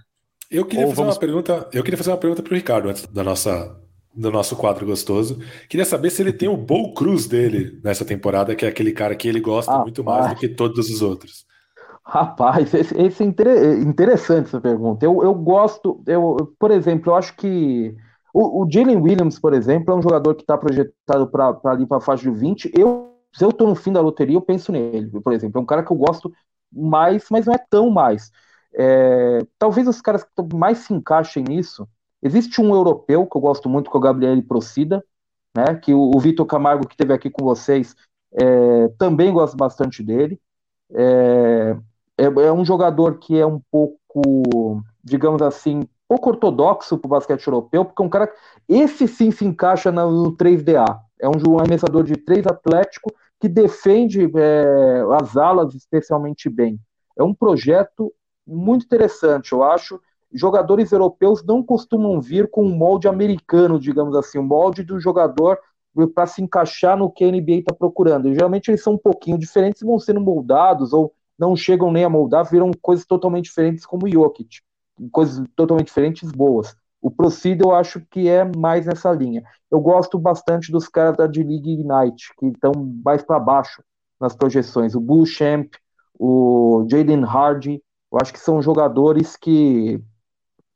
[0.51, 1.15] Eu queria Ou fazer vamos...
[1.15, 1.69] uma pergunta.
[1.73, 3.81] Eu queria fazer uma pergunta pro Ricardo antes da nossa
[4.13, 5.41] do nosso quadro gostoso.
[5.69, 9.15] Queria saber se ele tem o Bo Cruz dele nessa temporada, que é aquele cara
[9.15, 11.47] que ele gosta ah, muito mais do que todos os outros.
[12.11, 13.27] Rapaz, esse, esse é
[13.83, 15.05] interessante essa pergunta.
[15.05, 17.95] Eu, eu gosto, eu, por exemplo, eu acho que
[18.33, 21.99] o, o Jalen Williams, por exemplo, é um jogador que está projetado para ali para
[21.99, 22.73] a faixa de 20.
[22.75, 25.59] Eu, se eu estou no fim da loteria, eu penso nele, por exemplo.
[25.59, 26.33] É um cara que eu gosto
[26.73, 28.33] mais, mas não é tão mais.
[28.73, 31.87] É, talvez os caras que mais se encaixem nisso.
[32.23, 35.05] Existe um europeu que eu gosto muito, que é o Gabriel Procida,
[35.55, 35.75] né?
[35.75, 37.95] Que o, o Vitor Camargo, que esteve aqui com vocês,
[38.33, 40.41] é, também gosto bastante dele.
[40.95, 41.77] É,
[42.19, 47.47] é, é um jogador que é um pouco, digamos assim, pouco ortodoxo para o basquete
[47.47, 48.33] europeu, porque é um cara.
[48.69, 51.01] Esse sim se encaixa no 3DA.
[51.21, 56.81] É um arremessador de três atlético que defende é, as alas especialmente bem.
[57.17, 58.13] É um projeto
[58.47, 60.01] muito interessante, eu acho.
[60.33, 65.01] Jogadores europeus não costumam vir com um molde americano, digamos assim, o um molde do
[65.01, 65.59] jogador
[66.15, 68.29] para se encaixar no que a NBA está procurando.
[68.29, 72.05] E, geralmente eles são um pouquinho diferentes e vão sendo moldados ou não chegam nem
[72.05, 74.61] a moldar, viram coisas totalmente diferentes como o Jokic,
[75.13, 76.75] coisas totalmente diferentes boas.
[77.01, 79.45] O Procida eu acho que é mais nessa linha.
[79.71, 82.73] Eu gosto bastante dos caras da D-League Ignite, que estão
[83.05, 83.83] mais para baixo
[84.21, 84.97] nas projeções.
[84.97, 85.69] O Bull Champ,
[86.19, 87.81] o Jaden Hardy,
[88.11, 90.03] eu acho que são jogadores que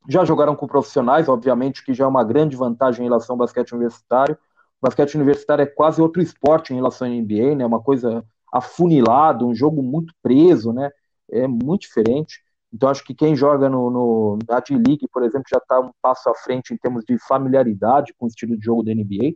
[0.07, 3.73] já jogaram com profissionais, obviamente, que já é uma grande vantagem em relação ao basquete
[3.73, 4.35] universitário.
[4.81, 7.65] O basquete universitário é quase outro esporte em relação ao NBA, né?
[7.65, 8.23] Uma coisa
[8.53, 10.91] afunilado, um jogo muito preso, né?
[11.31, 12.39] É muito diferente.
[12.71, 16.29] Então, acho que quem joga no, no na D-League, por exemplo, já está um passo
[16.29, 19.33] à frente em termos de familiaridade com o estilo de jogo da NBA.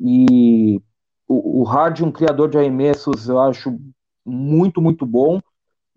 [0.00, 0.80] E
[1.28, 3.78] o, o Hard, um criador de arremessos, eu acho
[4.24, 5.40] muito, muito bom.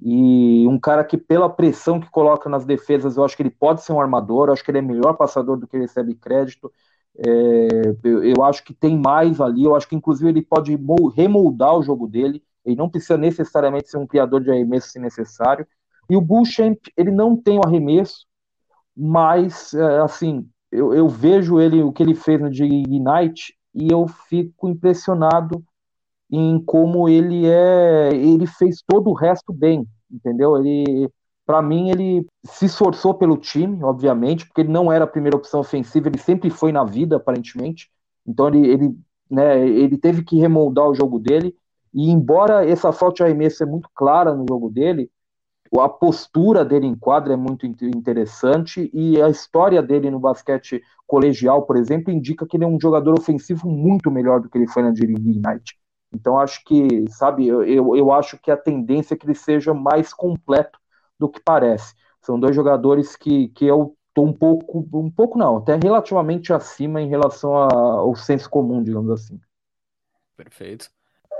[0.01, 3.83] E um cara que, pela pressão que coloca nas defesas, eu acho que ele pode
[3.83, 6.71] ser um armador, eu acho que ele é melhor passador do que recebe crédito.
[7.17, 10.77] É, eu, eu, acho que tem mais ali, eu acho que inclusive ele pode
[11.15, 12.41] remoldar o jogo dele.
[12.69, 15.65] Ele não precisa necessariamente ser um criador de arremesso se necessário.
[16.09, 18.25] E o Bulchamp, ele não tem o arremesso,
[18.95, 24.07] mas, é, assim, eu, eu, vejo ele, o que ele fez no Ignite, e eu
[24.07, 25.63] fico impressionado
[26.31, 30.57] em como ele é, ele fez todo o resto bem, entendeu?
[30.57, 31.09] Ele,
[31.45, 35.59] para mim, ele se esforçou pelo time, obviamente, porque ele não era a primeira opção
[35.59, 37.89] ofensiva, ele sempre foi na vida, aparentemente.
[38.25, 38.95] Então ele, ele,
[39.29, 41.55] né, ele teve que remoldar o jogo dele.
[41.93, 45.09] E embora essa falta de arremesso é muito clara no jogo dele,
[45.77, 51.63] a postura dele em quadra é muito interessante e a história dele no basquete colegial,
[51.63, 54.81] por exemplo, indica que ele é um jogador ofensivo muito melhor do que ele foi
[54.81, 55.41] na G-League.
[56.11, 60.11] Então acho que, sabe, eu, eu acho que a tendência é que ele seja mais
[60.11, 60.79] completo
[61.19, 61.93] do que parece.
[62.21, 66.99] São dois jogadores que, que eu tô um pouco, um pouco não, até relativamente acima
[66.99, 69.39] em relação ao senso comum, digamos assim.
[70.35, 70.89] Perfeito.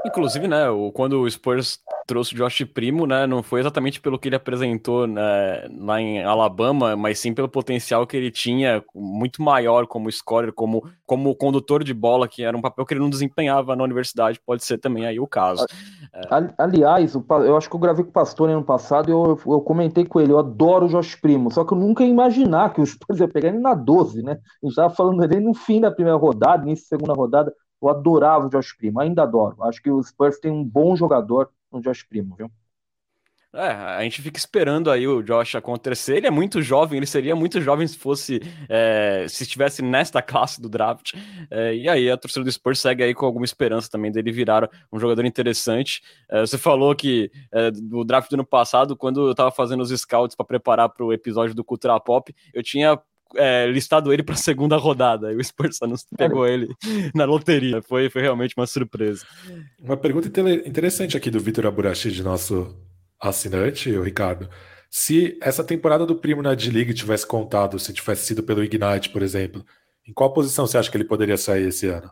[0.06, 4.18] Inclusive, né, o, quando o Spurs trouxe o Josh Primo, né, não foi exatamente pelo
[4.18, 9.44] que ele apresentou né, lá em Alabama, mas sim pelo potencial que ele tinha, muito
[9.44, 13.12] maior como scorer, como, como condutor de bola, que era um papel que ele não
[13.12, 15.66] desempenhava na universidade, pode ser também aí o caso.
[16.14, 16.54] É.
[16.58, 20.06] Aliás, eu acho que eu gravei com o Pastor ano passado e eu, eu comentei
[20.06, 22.86] com ele, eu adoro o Josh Primo, só que eu nunca ia imaginar que o
[22.86, 24.32] Spurs ia pegar ele na 12, né?
[24.32, 27.90] A gente estava falando dele no fim da primeira rodada, início da segunda rodada, eu
[27.90, 29.64] adorava o Josh Primo, ainda adoro.
[29.64, 32.52] Acho que o Spurs tem um bom jogador no Josh Primo, viu?
[33.52, 36.18] É, a gente fica esperando aí o Josh acontecer.
[36.18, 40.62] Ele é muito jovem, ele seria muito jovem se fosse é, se estivesse nesta classe
[40.62, 41.14] do draft.
[41.50, 44.70] É, e aí a torcida do Spurs segue aí com alguma esperança também dele virar
[44.94, 46.04] um jogador interessante.
[46.30, 49.90] É, você falou que é, do draft do ano passado, quando eu estava fazendo os
[49.90, 53.00] scouts para preparar para o episódio do Cultura Pop, eu tinha
[53.36, 55.32] é, listado ele para a segunda rodada.
[55.32, 56.68] E o Spurs não pegou ele
[57.14, 57.82] na loteria.
[57.82, 59.26] Foi, foi realmente uma surpresa.
[59.82, 60.28] Uma pergunta
[60.66, 62.76] interessante aqui do Vitor Aburachid, nosso
[63.20, 64.50] assinante, o Ricardo.
[64.90, 69.22] Se essa temporada do Primo na D-League tivesse contado, se tivesse sido pelo Ignite, por
[69.22, 69.64] exemplo,
[70.08, 72.12] em qual posição você acha que ele poderia sair esse ano?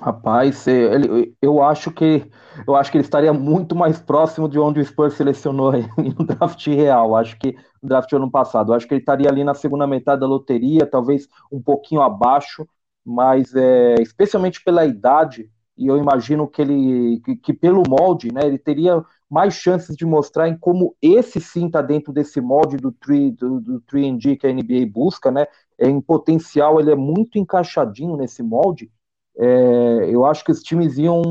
[0.00, 2.30] Rapaz, ele, eu acho que
[2.66, 6.24] eu acho que ele estaria muito mais próximo de onde o Spurs selecionou ele no
[6.24, 7.16] draft real.
[7.16, 8.72] Acho que no draft ano passado.
[8.72, 12.66] Acho que ele estaria ali na segunda metade da loteria, talvez um pouquinho abaixo,
[13.04, 18.42] mas é, especialmente pela idade, e eu imagino que ele que, que, pelo molde, né,
[18.44, 22.92] ele teria mais chances de mostrar em como esse sim está dentro desse molde do
[22.92, 25.46] 3 do, do 3D que a NBA busca, né?
[25.78, 28.90] Em potencial ele é muito encaixadinho nesse molde
[29.38, 31.22] é, eu acho que os times iam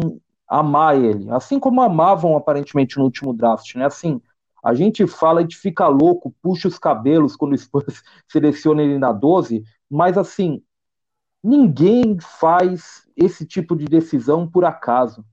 [0.48, 3.86] amar ele, assim como amavam aparentemente no último draft, né?
[3.86, 4.22] Assim,
[4.64, 8.98] a gente fala, a gente fica louco, puxa os cabelos quando o Spurs seleciona ele
[8.98, 10.64] na 12, mas assim,
[11.44, 15.24] ninguém faz esse tipo de decisão por acaso,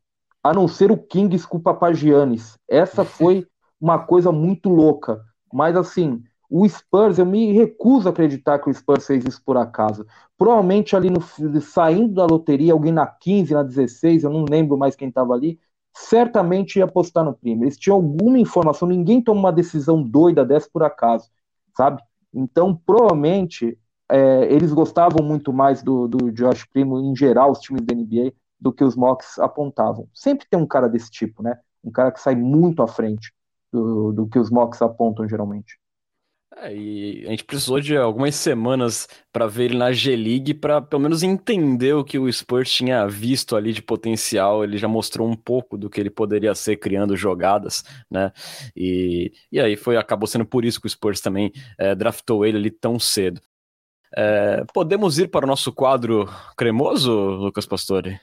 [0.42, 2.58] a não ser o Kings com o Papagiannis.
[2.68, 3.46] Essa foi
[3.80, 5.20] uma coisa muito louca,
[5.52, 9.56] mas assim, o Spurs, eu me recuso a acreditar que o Spurs fez isso por
[9.56, 10.06] acaso.
[10.36, 11.20] Provavelmente ali no
[11.60, 15.58] saindo da loteria, alguém na 15, na 16, eu não lembro mais quem estava ali,
[15.92, 17.64] certamente ia apostar no primo.
[17.64, 21.30] Eles tinham alguma informação, ninguém toma uma decisão doida dessa por acaso,
[21.76, 22.02] sabe?
[22.32, 23.78] Então, provavelmente,
[24.10, 28.32] é, eles gostavam muito mais do, do Josh Primo, em geral, os times da NBA,
[28.60, 30.08] do que os mocks apontavam.
[30.12, 31.58] Sempre tem um cara desse tipo, né?
[31.82, 33.32] Um cara que sai muito à frente
[33.72, 35.78] do, do que os mocks apontam geralmente.
[36.56, 41.02] É, e a gente precisou de algumas semanas para ver ele na G-League para pelo
[41.02, 44.62] menos entender o que o Spurs tinha visto ali de potencial.
[44.62, 48.32] Ele já mostrou um pouco do que ele poderia ser criando jogadas, né?
[48.76, 52.58] E, e aí foi acabou sendo por isso que o Spurs também é, draftou ele
[52.58, 53.40] ali tão cedo.
[54.16, 58.20] É, podemos ir para o nosso quadro cremoso, Lucas Pastore?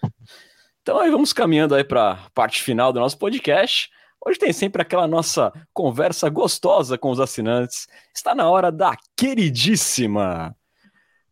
[0.82, 3.92] Então aí vamos caminhando aí para a parte final do nosso podcast.
[4.24, 7.88] Hoje tem sempre aquela nossa conversa gostosa com os assinantes.
[8.16, 10.56] Está na hora da queridíssima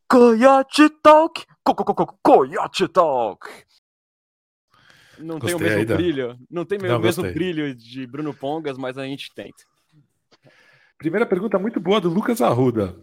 [0.08, 1.46] Coyote Talk.
[1.64, 3.48] Co -co -co Coyote Talk.
[5.20, 7.34] Não gostei tem o mesmo brilho, não tem não, o mesmo gostei.
[7.34, 9.64] brilho de Bruno Pongas, mas a gente tenta.
[10.98, 12.96] Primeira pergunta muito boa do Lucas Arruda,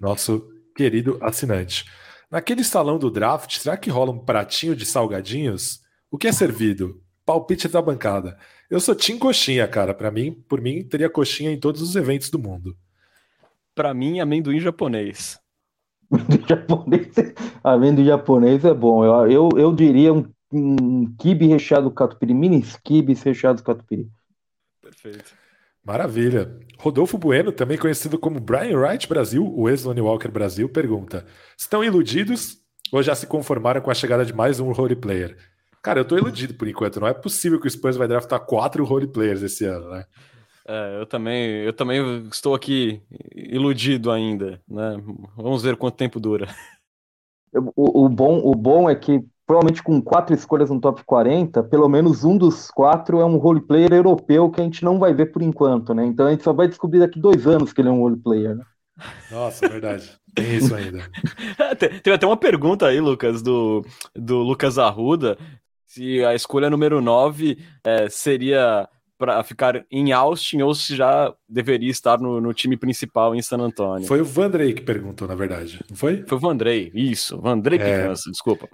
[0.00, 1.84] nosso querido assinante.
[2.30, 5.80] Naquele salão do draft, será que rola um pratinho de salgadinhos?
[6.10, 7.02] O que é servido?
[7.26, 8.38] Palpite da bancada.
[8.74, 9.94] Eu sou Tim Coxinha, cara.
[9.94, 12.76] Para mim, por mim, teria coxinha em todos os eventos do mundo.
[13.72, 15.38] Para mim, amendoim japonês.
[16.10, 17.08] Amendoim japonês,
[17.62, 19.04] amendoim japonês é bom.
[19.04, 24.08] Eu, eu, eu diria um, um kibe recheado catupiry, mini kibes recheados com catupiry.
[24.82, 25.36] Perfeito.
[25.84, 26.58] Maravilha.
[26.76, 31.24] Rodolfo Bueno, também conhecido como Brian Wright Brasil, o ex-Lonnie Walker Brasil, pergunta:
[31.56, 32.58] Estão iludidos
[32.90, 35.53] ou já se conformaram com a chegada de mais um role player?
[35.84, 36.98] Cara, eu tô iludido por enquanto.
[36.98, 40.06] Não é possível que o Spurs vai draftar quatro role players esse ano, né?
[40.66, 43.02] É, eu também, eu também estou aqui
[43.36, 44.96] iludido ainda, né?
[45.36, 46.48] Vamos ver quanto tempo dura.
[47.76, 51.86] O, o, bom, o bom é que provavelmente com quatro escolhas no top 40, pelo
[51.86, 55.26] menos um dos quatro é um role player europeu que a gente não vai ver
[55.32, 56.06] por enquanto, né?
[56.06, 58.56] Então a gente só vai descobrir daqui dois anos que ele é um role player,
[58.56, 58.64] né?
[59.30, 60.18] Nossa, verdade.
[60.34, 60.98] Tem isso ainda.
[62.02, 65.36] Tem até uma pergunta aí, Lucas, do, do Lucas Arruda,
[65.94, 71.90] se a escolha número 9 é, seria para ficar em Austin ou se já deveria
[71.90, 74.06] estar no, no, time principal em San Antonio.
[74.06, 76.24] Foi o Vandrey que perguntou, na verdade, não foi?
[76.26, 77.40] Foi o Vandrey, isso.
[77.40, 78.02] Vandrey que é...
[78.02, 78.68] cansa, desculpa.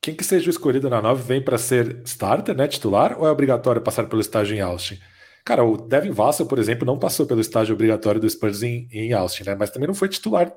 [0.00, 3.30] Quem que seja o escolhido na 9 vem para ser starter, né, titular, ou é
[3.30, 4.98] obrigatório passar pelo estágio em Austin?
[5.44, 9.12] Cara, o Devin Vassell, por exemplo, não passou pelo estágio obrigatório do Spurs em, em
[9.12, 10.52] Austin, né, mas também não foi titular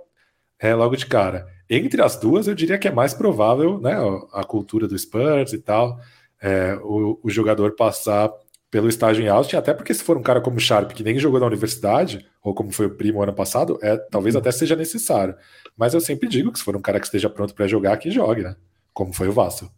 [0.60, 1.48] é, logo de cara.
[1.70, 3.96] Entre as duas, eu diria que é mais provável, né,
[4.34, 6.00] a cultura do Spurs e tal,
[6.42, 8.32] é, o, o, jogador passar
[8.70, 11.18] pelo estágio em Austin, até porque se for um cara como o Sharp, que nem
[11.18, 15.36] jogou na universidade, ou como foi o Primo ano passado, é, talvez até seja necessário.
[15.78, 18.12] Mas eu sempre digo que se for um cara que esteja pronto para jogar, que
[18.12, 18.56] jogue, né?
[18.94, 19.72] Como foi o Vasco.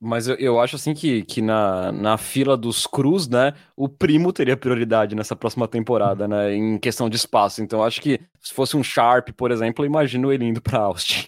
[0.00, 4.32] Mas eu, eu acho assim que, que na, na fila dos Cruz, né, o primo
[4.32, 7.62] teria prioridade nessa próxima temporada, né, em questão de espaço.
[7.62, 11.26] Então acho que se fosse um Sharp, por exemplo, eu imagino ele indo para Austin.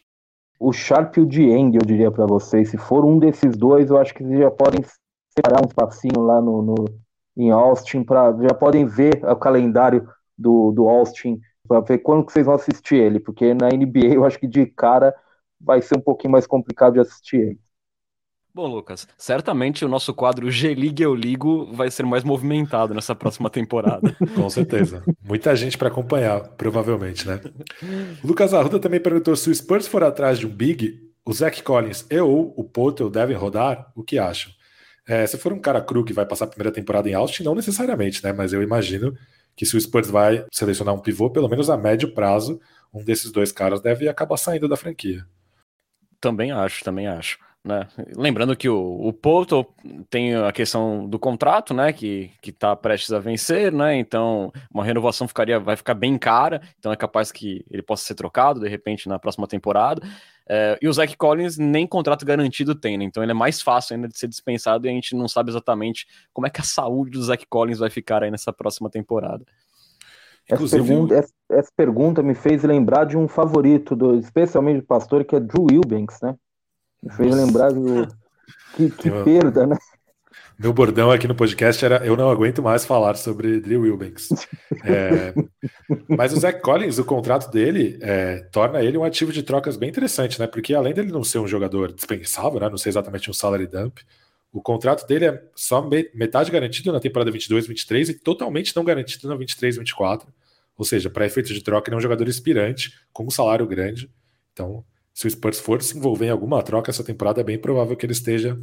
[0.61, 3.97] O Sharp e o Dieng, eu diria para vocês, se for um desses dois, eu
[3.97, 4.81] acho que já podem
[5.35, 6.75] separar um espacinho lá no, no
[7.37, 12.33] em Austin, para já podem ver o calendário do, do Austin, para ver quando que
[12.33, 15.14] vocês vão assistir ele, porque na NBA eu acho que de cara
[15.61, 17.61] vai ser um pouquinho mais complicado de assistir ele.
[18.59, 23.49] Bom, Lucas, certamente o nosso quadro G-League Eu Ligo vai ser mais movimentado nessa próxima
[23.49, 24.17] temporada.
[24.35, 25.01] Com certeza.
[25.23, 27.41] Muita gente para acompanhar, provavelmente, né?
[28.21, 31.63] O Lucas Arruda também perguntou se o Spurs for atrás de um Big, o Zach
[31.63, 34.51] Collins e ou o Potter devem rodar, o que acham?
[35.07, 37.55] É, se for um cara cru que vai passar a primeira temporada em Austin, não
[37.55, 38.33] necessariamente, né?
[38.33, 39.17] Mas eu imagino
[39.55, 42.61] que se o Spurs vai selecionar um pivô, pelo menos a médio prazo,
[42.93, 45.25] um desses dois caras deve acabar saindo da franquia.
[46.21, 47.39] Também acho, também acho.
[47.69, 47.87] Né?
[48.16, 49.62] Lembrando que o, o Porto
[50.09, 51.93] tem a questão do contrato, né?
[51.93, 53.95] Que, que tá prestes a vencer, né?
[53.95, 58.14] Então, uma renovação ficaria, vai ficar bem cara, então é capaz que ele possa ser
[58.14, 60.01] trocado de repente na próxima temporada.
[60.49, 63.05] É, e o Zach Collins nem contrato garantido tem, né?
[63.05, 66.07] Então ele é mais fácil ainda de ser dispensado e a gente não sabe exatamente
[66.33, 69.45] como é que a saúde do Zach Collins vai ficar aí nessa próxima temporada.
[70.49, 75.23] Essa pergunta, essa, essa pergunta, me fez lembrar de um favorito, do, especialmente do pastor,
[75.23, 76.35] que é Drew Wilbanks, né?
[77.03, 77.44] Me fez Nossa.
[77.44, 78.09] lembrar do.
[78.76, 79.76] Que, que perda, né?
[80.59, 84.28] Meu bordão aqui no podcast era eu não aguento mais falar sobre Drew Wilbanks.
[84.84, 85.34] É,
[86.09, 89.88] mas o Zach Collins, o contrato dele é, torna ele um ativo de trocas bem
[89.88, 90.46] interessante, né?
[90.46, 92.68] Porque além dele não ser um jogador dispensável, né?
[92.68, 93.99] Não ser exatamente um salary dump,
[94.53, 99.36] o contrato dele é só metade garantido na temporada 22-23 e totalmente não garantido na
[99.36, 100.26] 23-24.
[100.76, 104.11] Ou seja, para efeito de troca, ele é um jogador inspirante, com um salário grande.
[104.53, 104.84] Então,
[105.19, 108.07] se o Spurs for se envolver em alguma troca essa temporada, é bem provável que
[108.07, 108.57] ele esteja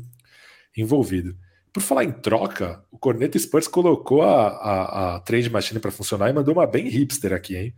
[0.77, 1.35] envolvido.
[1.73, 6.29] Por falar em troca, o Corneta Spurs colocou a, a, a trade machine para funcionar
[6.29, 7.75] e mandou uma bem hipster aqui, hein?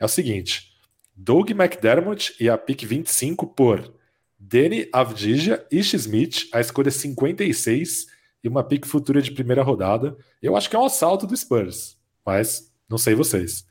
[0.00, 0.72] É o seguinte:
[1.14, 3.94] Doug McDermott e a pick 25 por
[4.36, 8.06] Danny Avdija, Ish Smith, a escolha 56
[8.42, 10.16] e uma pick futura de primeira rodada.
[10.42, 11.96] Eu acho que é um assalto do Spurs,
[12.26, 13.64] mas não sei vocês.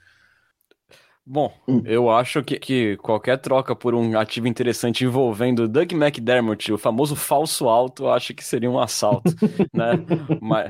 [1.30, 1.82] Bom, hum.
[1.84, 7.18] eu acho que, que qualquer troca por um ativo interessante envolvendo Doug McDermott, o famoso
[7.18, 9.36] falso alto, eu acho que seria um assalto,
[9.76, 9.92] né?
[10.42, 10.70] Mas,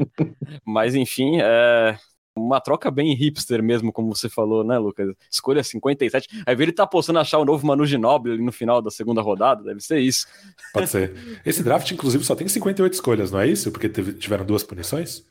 [0.65, 1.95] mas enfim, é
[2.35, 5.13] uma troca bem hipster mesmo, como você falou, né, Lucas?
[5.29, 6.27] Escolha 57.
[6.43, 9.63] Aí ele tá postando achar o novo Manu Ginóbili ali no final da segunda rodada,
[9.63, 10.25] deve ser isso.
[10.73, 11.13] Pode ser.
[11.45, 13.71] Esse draft, inclusive, só tem 58 escolhas, não é isso?
[13.71, 15.23] Porque teve, tiveram duas punições?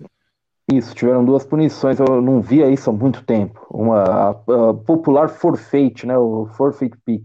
[0.73, 3.65] Isso, tiveram duas punições, eu não via isso há muito tempo.
[3.71, 7.25] Uma a, a popular forfeit, né, o forfeit pick.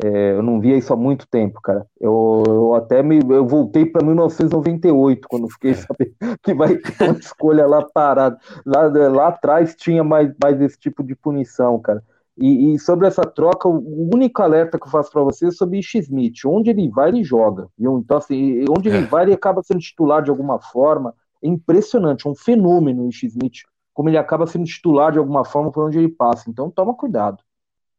[0.00, 1.84] É, eu não via isso há muito tempo, cara.
[2.00, 5.74] Eu, eu até me eu voltei para 1998 quando fiquei é.
[5.74, 8.38] sabendo que vai ter uma escolha lá parada.
[8.64, 12.00] Lá, lá atrás tinha mais, mais esse tipo de punição, cara.
[12.36, 15.82] E, e sobre essa troca, o único alerta que eu faço para você é sobre
[15.82, 16.44] X-Smith.
[16.46, 17.66] Onde ele vai, ele joga.
[17.76, 19.06] Então, assim, onde ele é.
[19.06, 21.12] vai, ele acaba sendo titular de alguma forma.
[21.42, 23.62] É impressionante, é um fenômeno o X-Smith,
[23.92, 26.50] como ele acaba sendo titular de alguma forma por onde ele passa.
[26.50, 27.42] Então toma cuidado.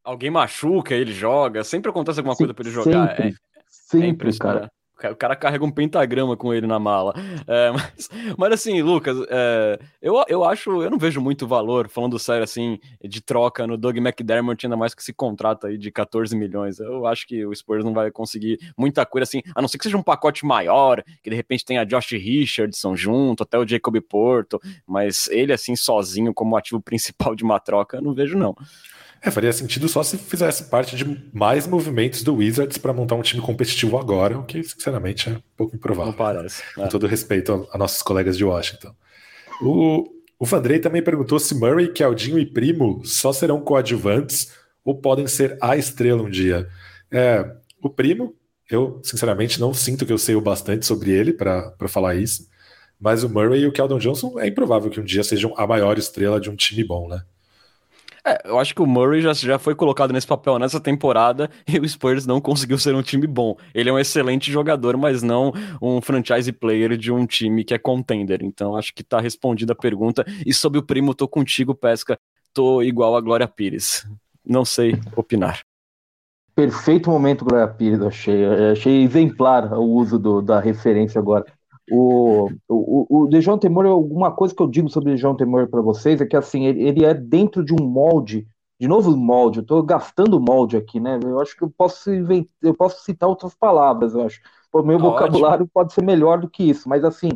[0.04, 3.10] Alguém machuca, ele joga, sempre acontece alguma coisa para ele jogar.
[3.10, 3.34] Sempre, é,
[3.70, 4.72] sempre é cara.
[5.12, 7.14] O cara carrega um pentagrama com ele na mala.
[7.48, 12.20] É, mas, mas, assim, Lucas, é, eu, eu acho, eu não vejo muito valor, falando
[12.20, 16.36] sério assim, de troca no Doug McDermott, ainda mais que esse contrato aí de 14
[16.36, 16.80] milhões.
[16.80, 19.84] Eu acho que o Spurs não vai conseguir muita coisa assim, a não ser que
[19.84, 24.60] seja um pacote maior, que de repente tenha Josh Richardson junto, até o Jacob Porto,
[24.86, 28.56] mas ele assim sozinho como ativo principal de uma troca, eu não vejo não.
[29.22, 33.22] É, faria sentido só se fizesse parte de mais movimentos do Wizards para montar um
[33.22, 36.12] time competitivo agora, o que, sinceramente, é um pouco improvável.
[36.12, 36.64] Não parece.
[36.74, 36.88] Com é.
[36.88, 38.94] todo respeito a, a, nossos colegas de Washington.
[39.62, 40.06] O,
[40.40, 44.54] o Vandrei também perguntou se Murray, Keldinho e Primo só serão coadjuvantes
[44.86, 46.68] ou podem ser a estrela um dia.
[47.12, 47.46] É,
[47.82, 48.34] o Primo,
[48.70, 52.48] eu, sinceramente, não sinto que eu sei o bastante sobre ele para falar isso,
[53.00, 55.98] mas o Murray e o Keldon Johnson é improvável que um dia sejam a maior
[55.98, 57.22] estrela de um time bom, né?
[58.30, 61.80] É, eu acho que o Murray já, já foi colocado nesse papel nessa temporada e
[61.80, 63.58] o Spurs não conseguiu ser um time bom.
[63.74, 65.52] Ele é um excelente jogador, mas não
[65.82, 68.44] um franchise player de um time que é contender.
[68.44, 70.24] Então acho que tá respondida a pergunta.
[70.46, 72.20] E sobre o primo, tô contigo, Pesca.
[72.54, 74.08] Tô igual a Glória Pires.
[74.46, 75.62] Não sei opinar.
[76.54, 78.46] Perfeito momento, Glória Pires, achei.
[78.72, 81.46] Achei exemplar o uso do, da referência agora.
[81.92, 85.82] O, o, o Dejon Temor, alguma coisa que eu digo sobre o Dejon Temor para
[85.82, 88.48] vocês é que assim, ele, ele, é dentro de um molde,
[88.80, 91.20] de novo molde, eu estou gastando molde aqui, né?
[91.24, 94.40] Eu acho que eu posso inventar, eu posso citar outras palavras, eu acho.
[94.72, 95.12] O meu Ótimo.
[95.12, 97.32] vocabulário pode ser melhor do que isso, mas assim,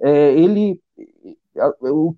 [0.00, 0.80] é, ele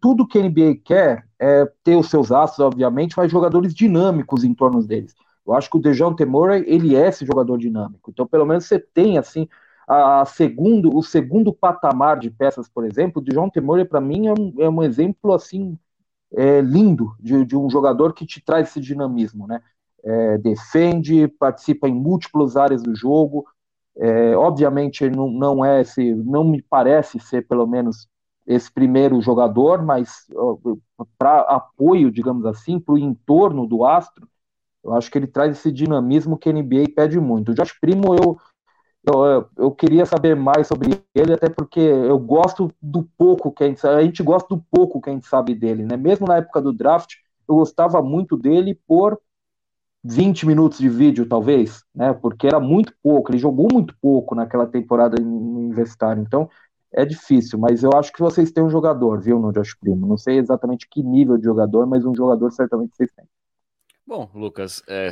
[0.01, 4.55] tudo que a NBA quer é ter os seus astros, obviamente, mas jogadores dinâmicos em
[4.55, 5.15] torno deles.
[5.47, 8.11] Eu acho que o Dejon Temor, ele é esse jogador dinâmico.
[8.11, 9.49] Então, pelo menos você tem assim
[9.91, 14.33] a segundo, o segundo patamar de peças, por exemplo, de João Temor, para mim, é
[14.33, 15.77] um, é um, exemplo assim
[16.33, 19.61] é, lindo de, de, um jogador que te traz esse dinamismo, né?
[20.05, 23.45] É, defende, participa em múltiplas áreas do jogo.
[23.97, 28.09] É, obviamente, ele não, não é esse, não me parece ser pelo menos
[28.47, 30.27] esse primeiro jogador, mas
[31.19, 34.29] para apoio, digamos assim, para o entorno do astro,
[34.85, 37.51] eu acho que ele traz esse dinamismo que a NBA pede muito.
[37.51, 38.39] O Josh Primo, eu
[39.05, 43.67] eu, eu queria saber mais sobre ele, até porque eu gosto do pouco que a
[43.67, 45.97] gente, a gente gosta do pouco que a gente sabe dele, né?
[45.97, 47.15] Mesmo na época do draft,
[47.49, 49.19] eu gostava muito dele por
[50.05, 52.13] 20 minutos de vídeo, talvez, né?
[52.13, 56.21] Porque era muito pouco, ele jogou muito pouco naquela temporada universitária.
[56.21, 56.49] Então,
[56.93, 60.07] é difícil, mas eu acho que vocês têm um jogador, viu, no Josh Primo.
[60.07, 63.27] Não sei exatamente que nível de jogador, mas um jogador certamente vocês têm.
[64.11, 65.09] Bom, Lucas, é,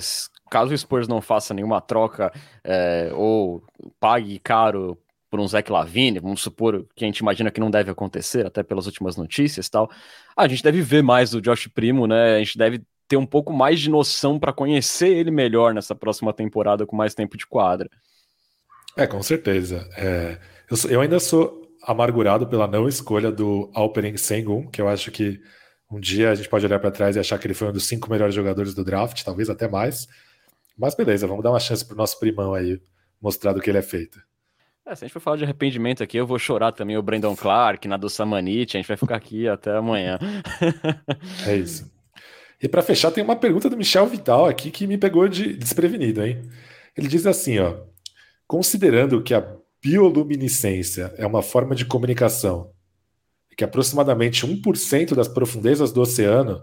[0.50, 2.32] caso o Spurs não faça nenhuma troca
[2.64, 3.62] é, ou
[4.00, 4.98] pague caro
[5.30, 8.60] por um Zach Lavine, vamos supor que a gente imagina que não deve acontecer, até
[8.60, 9.88] pelas últimas notícias e tal,
[10.36, 12.34] a gente deve ver mais do Josh Primo, né?
[12.34, 16.32] A gente deve ter um pouco mais de noção para conhecer ele melhor nessa próxima
[16.32, 17.88] temporada com mais tempo de quadra.
[18.96, 19.88] É, com certeza.
[19.96, 25.12] É, eu, eu, ainda sou amargurado pela não escolha do Alperen Sengun, que eu acho
[25.12, 25.40] que
[25.90, 27.86] um dia a gente pode olhar para trás e achar que ele foi um dos
[27.86, 30.06] cinco melhores jogadores do draft, talvez até mais.
[30.76, 32.80] Mas beleza, vamos dar uma chance pro nosso primão aí
[33.20, 34.20] mostrar do que ele é feito.
[34.86, 37.34] É, se a gente for falar de arrependimento aqui, eu vou chorar também o Brandon
[37.34, 40.18] Clark, na do Samanit, a gente vai ficar aqui até amanhã.
[41.46, 41.90] é isso.
[42.60, 46.24] E para fechar, tem uma pergunta do Michel Vital aqui que me pegou de desprevenido,
[46.24, 46.42] hein?
[46.96, 47.76] Ele diz assim, ó:
[48.46, 49.46] considerando que a
[49.82, 52.72] bioluminescência é uma forma de comunicação
[53.58, 56.62] que aproximadamente 1% das profundezas do oceano,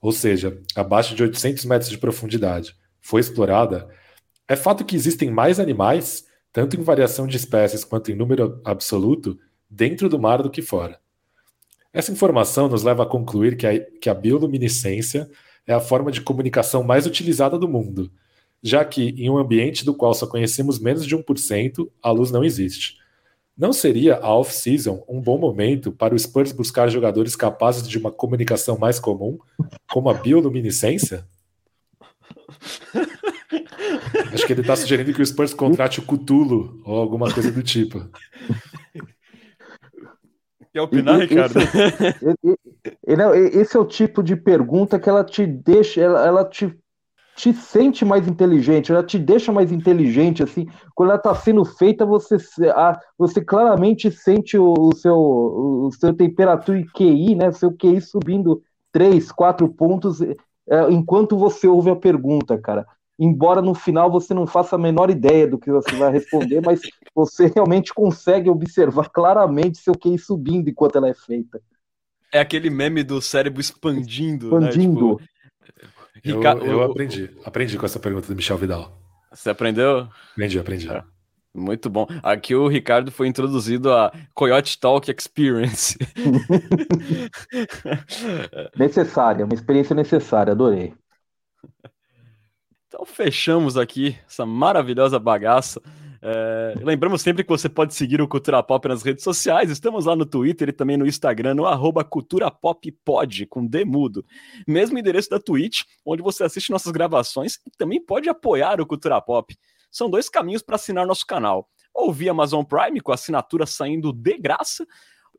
[0.00, 3.88] ou seja, abaixo de 800 metros de profundidade, foi explorada,
[4.46, 9.36] é fato que existem mais animais, tanto em variação de espécies quanto em número absoluto,
[9.68, 11.00] dentro do mar do que fora.
[11.92, 15.28] Essa informação nos leva a concluir que a, que a bioluminescência
[15.66, 18.08] é a forma de comunicação mais utilizada do mundo,
[18.62, 22.44] já que, em um ambiente do qual só conhecemos menos de 1%, a luz não
[22.44, 22.98] existe.
[23.56, 28.12] Não seria a off-season um bom momento para o Spurs buscar jogadores capazes de uma
[28.12, 29.38] comunicação mais comum,
[29.90, 31.26] como a bioluminescência?
[34.32, 37.62] Acho que ele está sugerindo que o Spurs contrate o Cutulo ou alguma coisa do
[37.62, 38.06] tipo.
[40.70, 41.58] Quer opinar, Ricardo?
[43.06, 46.78] Esse, esse, é o tipo de pergunta que ela te deixa, ela, ela te
[47.36, 52.06] te sente mais inteligente, ela te deixa mais inteligente, assim, quando ela está sendo feita,
[52.06, 52.38] você,
[53.18, 58.62] você claramente sente o, o, seu, o seu temperatura e QI, né, seu QI subindo
[58.90, 60.34] 3, 4 pontos, é,
[60.90, 62.86] enquanto você ouve a pergunta, cara.
[63.18, 66.80] Embora no final você não faça a menor ideia do que você vai responder, mas
[67.14, 71.60] você realmente consegue observar claramente seu QI subindo enquanto ela é feita.
[72.32, 74.46] É aquele meme do cérebro expandindo.
[74.46, 75.16] Expandindo.
[75.16, 75.26] Né?
[75.66, 77.30] Tipo, eu, eu aprendi.
[77.44, 79.00] Aprendi com essa pergunta do Michel Vidal.
[79.32, 80.08] Você aprendeu?
[80.32, 80.90] Aprendi, aprendi.
[80.90, 81.02] É.
[81.56, 82.06] Muito bom.
[82.22, 85.96] Aqui o Ricardo foi introduzido a Coyote Talk Experience.
[88.78, 90.92] necessária, uma experiência necessária, adorei.
[92.88, 95.80] Então fechamos aqui essa maravilhosa bagaça.
[96.22, 99.70] É, lembramos sempre que você pode seguir o Cultura Pop nas redes sociais.
[99.70, 103.84] Estamos lá no Twitter e também no Instagram, no arroba Cultura Pop Pod, com D
[103.84, 104.24] mudo.
[104.66, 109.20] Mesmo endereço da Twitch, onde você assiste nossas gravações e também pode apoiar o Cultura
[109.20, 109.56] Pop.
[109.90, 111.68] São dois caminhos para assinar nosso canal.
[111.94, 114.86] Ou via Amazon Prime, com a assinatura saindo de graça,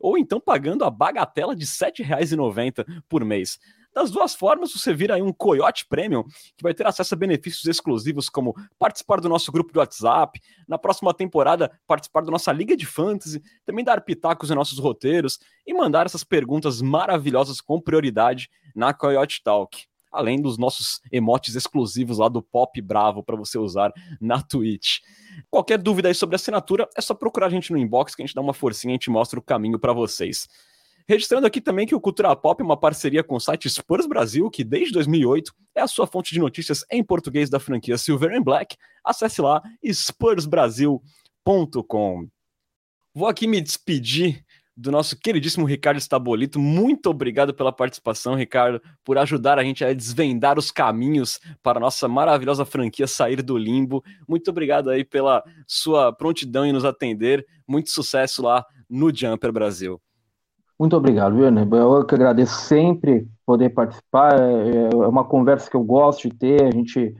[0.00, 3.58] ou então pagando a bagatela de R$ 7,90 por mês.
[3.98, 6.22] Das duas formas, você vira aí um Coyote Premium,
[6.56, 10.78] que vai ter acesso a benefícios exclusivos, como participar do nosso grupo de WhatsApp, na
[10.78, 15.74] próxima temporada, participar da nossa Liga de Fantasy, também dar pitacos em nossos roteiros e
[15.74, 19.76] mandar essas perguntas maravilhosas com prioridade na Coyote Talk
[20.12, 25.00] além dos nossos emotes exclusivos lá do Pop Bravo para você usar na Twitch.
[25.50, 28.26] Qualquer dúvida aí sobre a assinatura, é só procurar a gente no inbox que a
[28.26, 30.48] gente dá uma forcinha e a gente mostra o caminho para vocês.
[31.08, 34.50] Registrando aqui também que o Cultura Pop é uma parceria com o site Spurs Brasil,
[34.50, 38.42] que desde 2008 é a sua fonte de notícias em português da franquia Silver and
[38.42, 38.76] Black.
[39.02, 42.28] Acesse lá spursbrasil.com.
[43.14, 44.44] Vou aqui me despedir
[44.76, 46.60] do nosso queridíssimo Ricardo Estabolito.
[46.60, 51.80] Muito obrigado pela participação, Ricardo, por ajudar a gente a desvendar os caminhos para a
[51.80, 54.04] nossa maravilhosa franquia sair do limbo.
[54.28, 57.46] Muito obrigado aí pela sua prontidão em nos atender.
[57.66, 59.98] Muito sucesso lá no Jumper Brasil.
[60.78, 61.66] Muito obrigado, Werner.
[61.72, 64.38] Eu que agradeço sempre poder participar.
[64.40, 66.64] É, é uma conversa que eu gosto de ter.
[66.64, 67.14] A gente,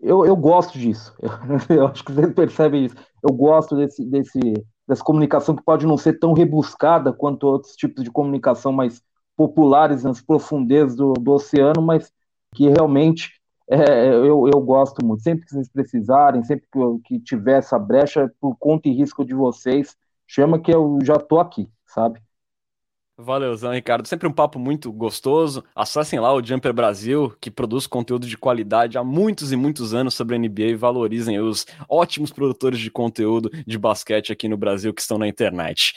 [0.00, 1.12] eu, eu gosto disso.
[1.20, 1.30] Eu,
[1.76, 2.94] eu acho que vocês percebem isso.
[3.22, 4.38] Eu gosto desse, desse,
[4.86, 9.02] dessa comunicação que pode não ser tão rebuscada quanto outros tipos de comunicação mais
[9.36, 12.12] populares nas profundezas do, do oceano, mas
[12.54, 13.32] que realmente
[13.68, 15.22] é, eu, eu gosto muito.
[15.22, 19.34] Sempre que vocês precisarem, sempre que, que tiver essa brecha, por conta e risco de
[19.34, 19.96] vocês,
[20.28, 22.20] chama que eu já estou aqui, sabe?
[23.16, 24.08] Valeuzão, Ricardo.
[24.08, 25.64] Sempre um papo muito gostoso.
[25.74, 30.14] Acessem lá o Jumper Brasil, que produz conteúdo de qualidade há muitos e muitos anos
[30.14, 34.92] sobre a NBA e valorizem os ótimos produtores de conteúdo de basquete aqui no Brasil
[34.92, 35.94] que estão na internet.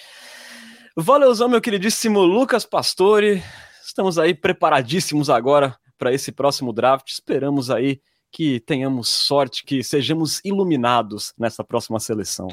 [0.96, 3.42] Valeuzão, meu queridíssimo Lucas Pastore.
[3.84, 7.10] Estamos aí preparadíssimos agora para esse próximo draft.
[7.10, 8.00] Esperamos aí
[8.32, 12.48] que tenhamos sorte, que sejamos iluminados nessa próxima seleção.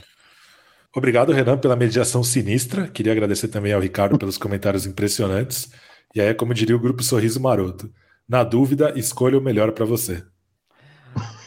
[0.96, 2.86] Obrigado, Renan, pela mediação sinistra.
[2.86, 5.68] Queria agradecer também ao Ricardo pelos comentários impressionantes.
[6.14, 7.90] E aí, como diria o grupo Sorriso Maroto,
[8.28, 10.22] na dúvida, escolha o melhor para você.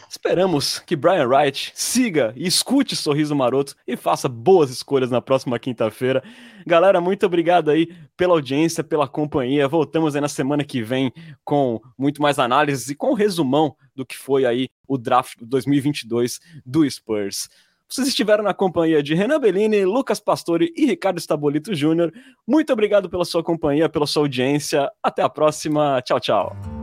[0.10, 5.58] Esperamos que Brian Wright siga e escute Sorriso Maroto e faça boas escolhas na próxima
[5.60, 6.24] quinta-feira.
[6.66, 9.68] Galera, muito obrigado aí pela audiência, pela companhia.
[9.68, 11.12] Voltamos aí na semana que vem
[11.44, 16.40] com muito mais análises e com um resumão do que foi aí o draft 2022
[16.66, 17.50] do Spurs.
[17.90, 22.12] Vocês estiveram na companhia de Renan Bellini, Lucas Pastore e Ricardo Stabolito Júnior.
[22.46, 24.90] Muito obrigado pela sua companhia, pela sua audiência.
[25.02, 26.02] Até a próxima.
[26.02, 26.77] Tchau, tchau.